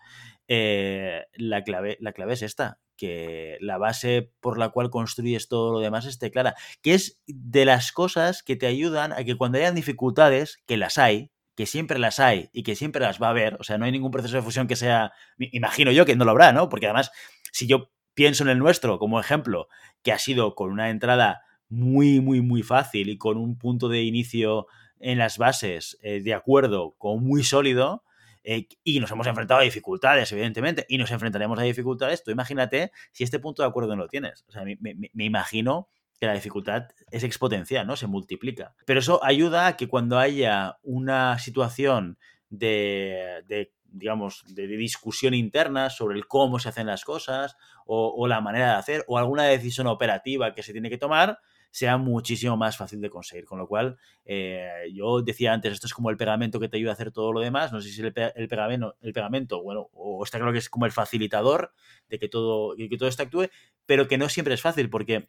eh, 0.48 1.24
la, 1.34 1.64
clave, 1.64 1.96
la 2.00 2.12
clave 2.12 2.34
es 2.34 2.42
esta, 2.42 2.78
que 2.96 3.58
la 3.60 3.78
base 3.78 4.32
por 4.40 4.58
la 4.58 4.70
cual 4.70 4.90
construyes 4.90 5.48
todo 5.48 5.72
lo 5.72 5.80
demás 5.80 6.06
esté 6.06 6.30
clara, 6.30 6.54
que 6.82 6.94
es 6.94 7.20
de 7.26 7.64
las 7.64 7.92
cosas 7.92 8.42
que 8.42 8.56
te 8.56 8.66
ayudan 8.66 9.12
a 9.12 9.24
que 9.24 9.36
cuando 9.36 9.58
hayan 9.58 9.74
dificultades, 9.74 10.62
que 10.66 10.76
las 10.76 10.98
hay, 10.98 11.30
que 11.54 11.66
siempre 11.66 11.98
las 11.98 12.20
hay 12.20 12.50
y 12.52 12.62
que 12.62 12.76
siempre 12.76 13.00
las 13.00 13.20
va 13.20 13.28
a 13.28 13.30
haber, 13.30 13.56
o 13.60 13.64
sea, 13.64 13.78
no 13.78 13.86
hay 13.86 13.92
ningún 13.92 14.10
proceso 14.10 14.36
de 14.36 14.42
fusión 14.42 14.66
que 14.66 14.76
sea, 14.76 15.12
imagino 15.38 15.90
yo 15.90 16.04
que 16.04 16.16
no 16.16 16.24
lo 16.24 16.30
habrá, 16.32 16.52
¿no? 16.52 16.68
Porque 16.68 16.86
además, 16.86 17.10
si 17.52 17.66
yo 17.66 17.90
pienso 18.14 18.44
en 18.44 18.50
el 18.50 18.58
nuestro 18.58 18.98
como 18.98 19.20
ejemplo, 19.20 19.68
que 20.02 20.12
ha 20.12 20.18
sido 20.18 20.54
con 20.54 20.70
una 20.70 20.90
entrada 20.90 21.42
muy, 21.68 22.20
muy, 22.20 22.40
muy 22.40 22.62
fácil 22.62 23.08
y 23.08 23.18
con 23.18 23.36
un 23.38 23.58
punto 23.58 23.88
de 23.88 24.02
inicio 24.02 24.66
en 24.98 25.18
las 25.18 25.38
bases 25.38 25.98
eh, 26.02 26.20
de 26.20 26.34
acuerdo 26.34 26.94
como 26.98 27.20
muy 27.20 27.42
sólido, 27.42 28.04
eh, 28.48 28.68
y 28.84 29.00
nos 29.00 29.10
hemos 29.10 29.26
enfrentado 29.26 29.60
a 29.60 29.64
dificultades, 29.64 30.30
evidentemente, 30.30 30.86
y 30.88 30.98
nos 30.98 31.10
enfrentaremos 31.10 31.58
a 31.58 31.62
dificultades, 31.62 32.22
tú 32.22 32.30
imagínate 32.30 32.92
si 33.10 33.24
este 33.24 33.40
punto 33.40 33.62
de 33.62 33.68
acuerdo 33.68 33.96
no 33.96 34.04
lo 34.04 34.08
tienes. 34.08 34.44
O 34.48 34.52
sea, 34.52 34.62
me, 34.64 34.78
me 34.80 35.24
imagino 35.24 35.88
que 36.20 36.26
la 36.26 36.34
dificultad 36.34 36.88
es 37.10 37.24
exponencial, 37.24 37.86
¿no? 37.86 37.96
Se 37.96 38.06
multiplica. 38.06 38.74
Pero 38.86 39.00
eso 39.00 39.22
ayuda 39.24 39.66
a 39.66 39.76
que 39.76 39.88
cuando 39.88 40.18
haya 40.18 40.78
una 40.82 41.38
situación 41.40 42.18
de, 42.48 43.72
digamos, 43.84 44.44
de, 44.46 44.66
discusión 44.66 45.34
interna 45.34 45.90
sobre 45.90 46.16
el 46.16 46.26
cómo 46.26 46.58
se 46.58 46.68
hacen 46.68 46.86
las 46.86 47.04
cosas 47.04 47.56
o, 47.84 48.26
la 48.28 48.40
manera 48.40 48.70
de 48.70 48.76
hacer 48.76 49.04
o 49.08 49.18
alguna 49.18 49.44
decisión 49.44 49.86
operativa 49.86 50.54
que 50.54 50.62
se 50.62 50.72
tiene 50.72 50.90
que 50.90 50.98
tomar, 50.98 51.40
sea 51.70 51.96
muchísimo 51.96 52.56
más 52.56 52.76
fácil 52.76 53.00
de 53.00 53.10
conseguir. 53.10 53.44
Con 53.44 53.58
lo 53.58 53.66
cual, 53.66 53.96
eh, 54.24 54.90
yo 54.92 55.22
decía 55.22 55.52
antes, 55.52 55.72
esto 55.72 55.86
es 55.86 55.94
como 55.94 56.10
el 56.10 56.16
pegamento 56.16 56.60
que 56.60 56.68
te 56.68 56.76
ayuda 56.76 56.90
a 56.90 56.94
hacer 56.94 57.12
todo 57.12 57.32
lo 57.32 57.40
demás. 57.40 57.72
No 57.72 57.80
sé 57.80 57.90
si 57.90 58.00
el, 58.00 58.12
el, 58.34 58.48
pegamento, 58.48 58.96
el 59.00 59.12
pegamento, 59.12 59.62
bueno, 59.62 59.88
o 59.92 60.24
está 60.24 60.38
claro 60.38 60.52
que 60.52 60.58
es 60.58 60.70
como 60.70 60.86
el 60.86 60.92
facilitador 60.92 61.72
de 62.08 62.18
que 62.18 62.28
todo, 62.28 62.74
que 62.76 62.96
todo 62.96 63.08
esto 63.08 63.22
actúe, 63.22 63.48
pero 63.86 64.08
que 64.08 64.18
no 64.18 64.28
siempre 64.28 64.54
es 64.54 64.62
fácil 64.62 64.90
porque 64.90 65.28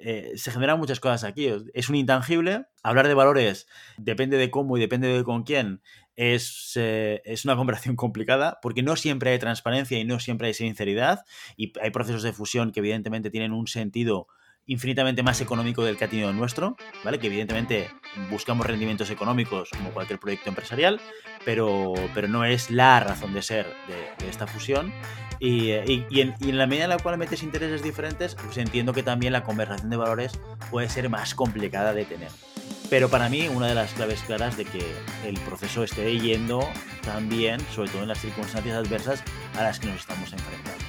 eh, 0.00 0.34
se 0.36 0.52
generan 0.52 0.78
muchas 0.78 1.00
cosas 1.00 1.24
aquí. 1.24 1.50
Es 1.74 1.88
un 1.88 1.96
intangible. 1.96 2.66
Hablar 2.82 3.08
de 3.08 3.14
valores 3.14 3.66
depende 3.96 4.36
de 4.36 4.50
cómo 4.50 4.76
y 4.76 4.80
depende 4.80 5.08
de 5.08 5.24
con 5.24 5.42
quién. 5.42 5.82
Es, 6.14 6.72
eh, 6.76 7.20
es, 7.24 7.44
una 7.44 7.56
conversación 7.56 7.96
complicada 7.96 8.58
porque 8.62 8.82
no 8.82 8.96
siempre 8.96 9.30
hay 9.30 9.38
transparencia 9.38 9.98
y 9.98 10.04
no 10.04 10.20
siempre 10.20 10.48
hay 10.48 10.54
sinceridad 10.54 11.24
y 11.56 11.72
hay 11.80 11.90
procesos 11.90 12.22
de 12.22 12.32
fusión 12.32 12.72
que 12.72 12.80
evidentemente 12.80 13.30
tienen 13.30 13.52
un 13.52 13.66
sentido 13.66 14.28
infinitamente 14.68 15.22
más 15.22 15.40
económico 15.40 15.82
del 15.82 15.96
que 15.96 16.04
ha 16.04 16.08
tenido 16.08 16.32
nuestro, 16.32 16.76
¿vale? 17.02 17.18
Que 17.18 17.26
evidentemente 17.26 17.90
buscamos 18.30 18.66
rendimientos 18.66 19.10
económicos 19.10 19.70
como 19.70 19.90
cualquier 19.90 20.20
proyecto 20.20 20.50
empresarial, 20.50 21.00
pero, 21.44 21.94
pero 22.14 22.28
no 22.28 22.44
es 22.44 22.70
la 22.70 23.00
razón 23.00 23.32
de 23.32 23.42
ser 23.42 23.66
de, 23.88 24.28
esta 24.28 24.46
fusión. 24.46 24.92
Y, 25.40 25.70
en, 25.70 26.58
la 26.58 26.66
medida 26.66 26.84
en 26.84 26.90
la 26.90 26.98
cual 26.98 27.16
metes 27.16 27.42
intereses 27.42 27.82
diferentes, 27.82 28.34
pues 28.34 28.58
entiendo 28.58 28.92
que 28.92 29.02
también 29.02 29.32
la 29.32 29.42
conversación 29.42 29.88
de 29.88 29.96
valores 29.96 30.38
puede 30.70 30.88
ser 30.90 31.08
más 31.08 31.34
complicada 31.34 31.94
de 31.94 32.04
tener. 32.04 32.30
Pero 32.90 33.08
para 33.08 33.28
mí, 33.28 33.48
una 33.48 33.68
de 33.68 33.74
las 33.74 33.92
claves 33.94 34.20
claras 34.22 34.56
de 34.56 34.64
que 34.66 34.84
el 35.24 35.38
proceso 35.40 35.82
esté 35.82 36.18
yendo 36.18 36.60
también, 37.02 37.60
sobre 37.74 37.90
todo 37.90 38.02
en 38.02 38.08
las 38.08 38.20
circunstancias 38.20 38.76
adversas 38.76 39.22
a 39.56 39.62
las 39.62 39.78
que 39.78 39.86
nos 39.86 40.00
estamos 40.00 40.32
enfrentando. 40.32 40.87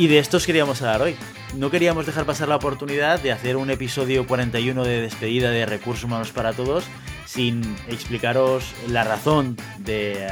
Y 0.00 0.06
de 0.06 0.18
esto 0.18 0.38
os 0.38 0.46
queríamos 0.46 0.80
hablar 0.80 1.02
hoy. 1.02 1.16
No 1.54 1.70
queríamos 1.70 2.06
dejar 2.06 2.24
pasar 2.24 2.48
la 2.48 2.56
oportunidad 2.56 3.20
de 3.20 3.32
hacer 3.32 3.58
un 3.58 3.68
episodio 3.68 4.26
41 4.26 4.82
de 4.82 5.02
despedida 5.02 5.50
de 5.50 5.66
Recursos 5.66 6.04
Humanos 6.04 6.32
para 6.32 6.54
Todos 6.54 6.84
sin 7.26 7.76
explicaros 7.86 8.72
la 8.88 9.04
razón 9.04 9.58
de, 9.76 10.26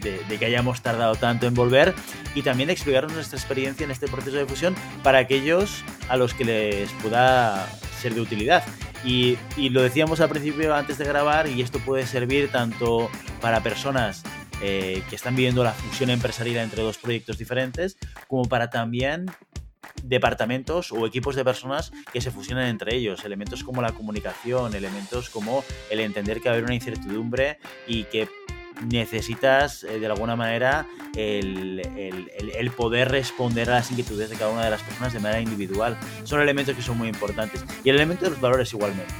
de, 0.00 0.38
que 0.38 0.46
hayamos 0.46 0.80
tardado 0.80 1.16
tanto 1.16 1.46
en 1.46 1.52
volver 1.52 1.94
y 2.34 2.40
también 2.40 2.70
explicaros 2.70 3.12
nuestra 3.12 3.38
experiencia 3.38 3.84
en 3.84 3.90
este 3.90 4.08
proceso 4.08 4.38
de 4.38 4.46
fusión 4.46 4.74
para 5.02 5.18
aquellos 5.18 5.84
a 6.08 6.16
los 6.16 6.32
que 6.32 6.46
les 6.46 6.90
pueda 7.02 7.68
ser 8.00 8.14
de 8.14 8.22
utilidad. 8.22 8.64
Y, 9.04 9.36
y, 9.58 9.68
lo 9.68 9.82
decíamos 9.82 10.22
al 10.22 10.30
principio 10.30 10.74
antes 10.74 10.96
de 10.96 11.04
grabar 11.04 11.46
y 11.46 11.60
esto 11.60 11.78
puede 11.78 12.06
servir 12.06 12.50
tanto 12.50 13.10
para 13.42 13.62
personas 13.62 14.22
eh, 14.66 15.02
que 15.10 15.16
están 15.16 15.36
viviendo 15.36 15.62
la 15.62 15.72
fusión 15.72 16.08
empresarial 16.08 16.64
entre 16.64 16.82
dos 16.82 16.96
proyectos 16.96 17.36
diferentes, 17.36 17.98
como 18.28 18.46
para 18.46 18.70
también 18.70 19.26
departamentos 20.02 20.90
o 20.90 21.06
equipos 21.06 21.36
de 21.36 21.44
personas 21.44 21.92
que 22.14 22.22
se 22.22 22.30
fusionan 22.30 22.68
entre 22.68 22.94
ellos. 22.96 23.26
Elementos 23.26 23.62
como 23.62 23.82
la 23.82 23.92
comunicación, 23.92 24.74
elementos 24.74 25.28
como 25.28 25.62
el 25.90 26.00
entender 26.00 26.40
que 26.40 26.48
va 26.48 26.52
a 26.52 26.54
haber 26.54 26.64
una 26.64 26.74
incertidumbre 26.74 27.58
y 27.86 28.04
que 28.04 28.26
necesitas 28.86 29.84
eh, 29.84 30.00
de 30.00 30.06
alguna 30.06 30.34
manera 30.34 30.86
el, 31.14 31.82
el, 32.56 32.70
poder 32.70 33.10
responder 33.10 33.68
a 33.68 33.74
las 33.74 33.90
inquietudes 33.90 34.30
de 34.30 34.36
cada 34.36 34.50
una 34.50 34.64
de 34.64 34.70
las 34.70 34.82
personas 34.82 35.12
de 35.12 35.20
manera 35.20 35.42
individual. 35.42 35.98
Son 36.24 36.40
elementos 36.40 36.74
que 36.74 36.80
son 36.80 36.96
muy 36.96 37.08
importantes. 37.08 37.62
Y 37.84 37.90
el 37.90 37.96
elemento 37.96 38.24
de 38.24 38.30
los 38.30 38.40
valores 38.40 38.72
igualmente. 38.72 39.12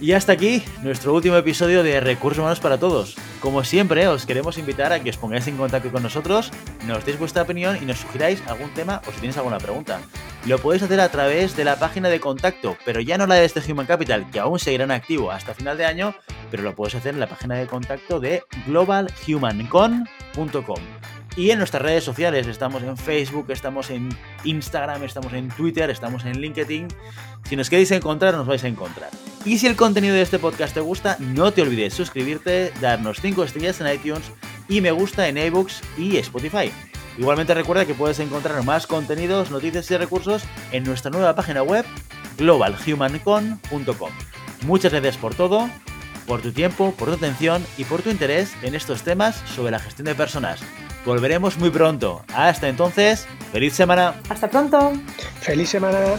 Y 0.00 0.12
hasta 0.12 0.32
aquí 0.32 0.62
nuestro 0.82 1.14
último 1.14 1.36
episodio 1.36 1.82
de 1.82 2.00
Recursos 2.00 2.38
Humanos 2.38 2.60
para 2.60 2.78
Todos. 2.78 3.16
Como 3.40 3.64
siempre, 3.64 4.08
os 4.08 4.26
queremos 4.26 4.58
invitar 4.58 4.92
a 4.92 5.00
que 5.00 5.10
os 5.10 5.16
pongáis 5.16 5.46
en 5.46 5.56
contacto 5.56 5.92
con 5.92 6.02
nosotros, 6.02 6.50
nos 6.86 7.04
deis 7.04 7.18
vuestra 7.18 7.42
opinión 7.42 7.78
y 7.80 7.84
nos 7.84 7.98
sugiráis 7.98 8.42
algún 8.46 8.72
tema 8.74 9.00
o 9.06 9.12
si 9.12 9.20
tenéis 9.20 9.36
alguna 9.36 9.58
pregunta. 9.58 10.00
Lo 10.46 10.58
podéis 10.58 10.82
hacer 10.82 11.00
a 11.00 11.10
través 11.10 11.56
de 11.56 11.64
la 11.64 11.78
página 11.78 12.08
de 12.08 12.20
contacto, 12.20 12.76
pero 12.84 13.00
ya 13.00 13.18
no 13.18 13.26
la 13.26 13.36
de 13.36 13.44
este 13.44 13.60
Human 13.70 13.86
Capital, 13.86 14.30
que 14.30 14.40
aún 14.40 14.58
seguirá 14.58 14.84
en 14.84 14.90
activo 14.90 15.30
hasta 15.30 15.54
final 15.54 15.78
de 15.78 15.86
año, 15.86 16.14
pero 16.50 16.62
lo 16.62 16.74
podéis 16.74 16.96
hacer 16.96 17.14
en 17.14 17.20
la 17.20 17.28
página 17.28 17.54
de 17.54 17.66
contacto 17.66 18.20
de 18.20 18.42
globalhumancon.com. 18.66 20.80
Y 21.36 21.50
en 21.50 21.58
nuestras 21.58 21.82
redes 21.82 22.04
sociales, 22.04 22.46
estamos 22.46 22.82
en 22.82 22.96
Facebook, 22.96 23.50
estamos 23.50 23.90
en 23.90 24.08
Instagram, 24.44 25.02
estamos 25.02 25.32
en 25.32 25.48
Twitter, 25.48 25.90
estamos 25.90 26.24
en 26.24 26.40
LinkedIn. 26.40 26.88
Si 27.48 27.56
nos 27.56 27.68
queréis 27.68 27.90
encontrar, 27.90 28.34
nos 28.34 28.46
vais 28.46 28.62
a 28.64 28.68
encontrar. 28.68 29.10
Y 29.44 29.58
si 29.58 29.66
el 29.66 29.76
contenido 29.76 30.14
de 30.14 30.22
este 30.22 30.38
podcast 30.38 30.72
te 30.72 30.80
gusta, 30.80 31.16
no 31.20 31.52
te 31.52 31.62
olvides 31.62 31.92
suscribirte, 31.92 32.72
darnos 32.80 33.20
5 33.20 33.44
estrellas 33.44 33.80
en 33.80 33.92
iTunes 33.92 34.24
y 34.68 34.80
me 34.80 34.90
gusta 34.90 35.28
en 35.28 35.36
iBooks 35.36 35.82
y 35.98 36.16
Spotify. 36.16 36.72
Igualmente 37.18 37.54
recuerda 37.54 37.84
que 37.84 37.94
puedes 37.94 38.18
encontrar 38.20 38.62
más 38.64 38.86
contenidos, 38.86 39.50
noticias 39.50 39.90
y 39.90 39.96
recursos 39.96 40.42
en 40.72 40.84
nuestra 40.84 41.10
nueva 41.10 41.34
página 41.34 41.62
web 41.62 41.84
globalhumancon.com. 42.38 44.10
Muchas 44.66 44.92
gracias 44.92 45.18
por 45.18 45.34
todo, 45.34 45.68
por 46.26 46.40
tu 46.40 46.50
tiempo, 46.50 46.92
por 46.92 47.08
tu 47.08 47.14
atención 47.14 47.64
y 47.76 47.84
por 47.84 48.02
tu 48.02 48.10
interés 48.10 48.52
en 48.62 48.74
estos 48.74 49.02
temas 49.02 49.42
sobre 49.54 49.72
la 49.72 49.78
gestión 49.78 50.06
de 50.06 50.14
personas. 50.14 50.60
Volveremos 51.04 51.58
muy 51.58 51.68
pronto. 51.68 52.24
Hasta 52.34 52.68
entonces, 52.68 53.26
feliz 53.52 53.74
semana. 53.74 54.14
Hasta 54.30 54.48
pronto. 54.48 54.94
Feliz 55.42 55.68
semana. 55.68 56.16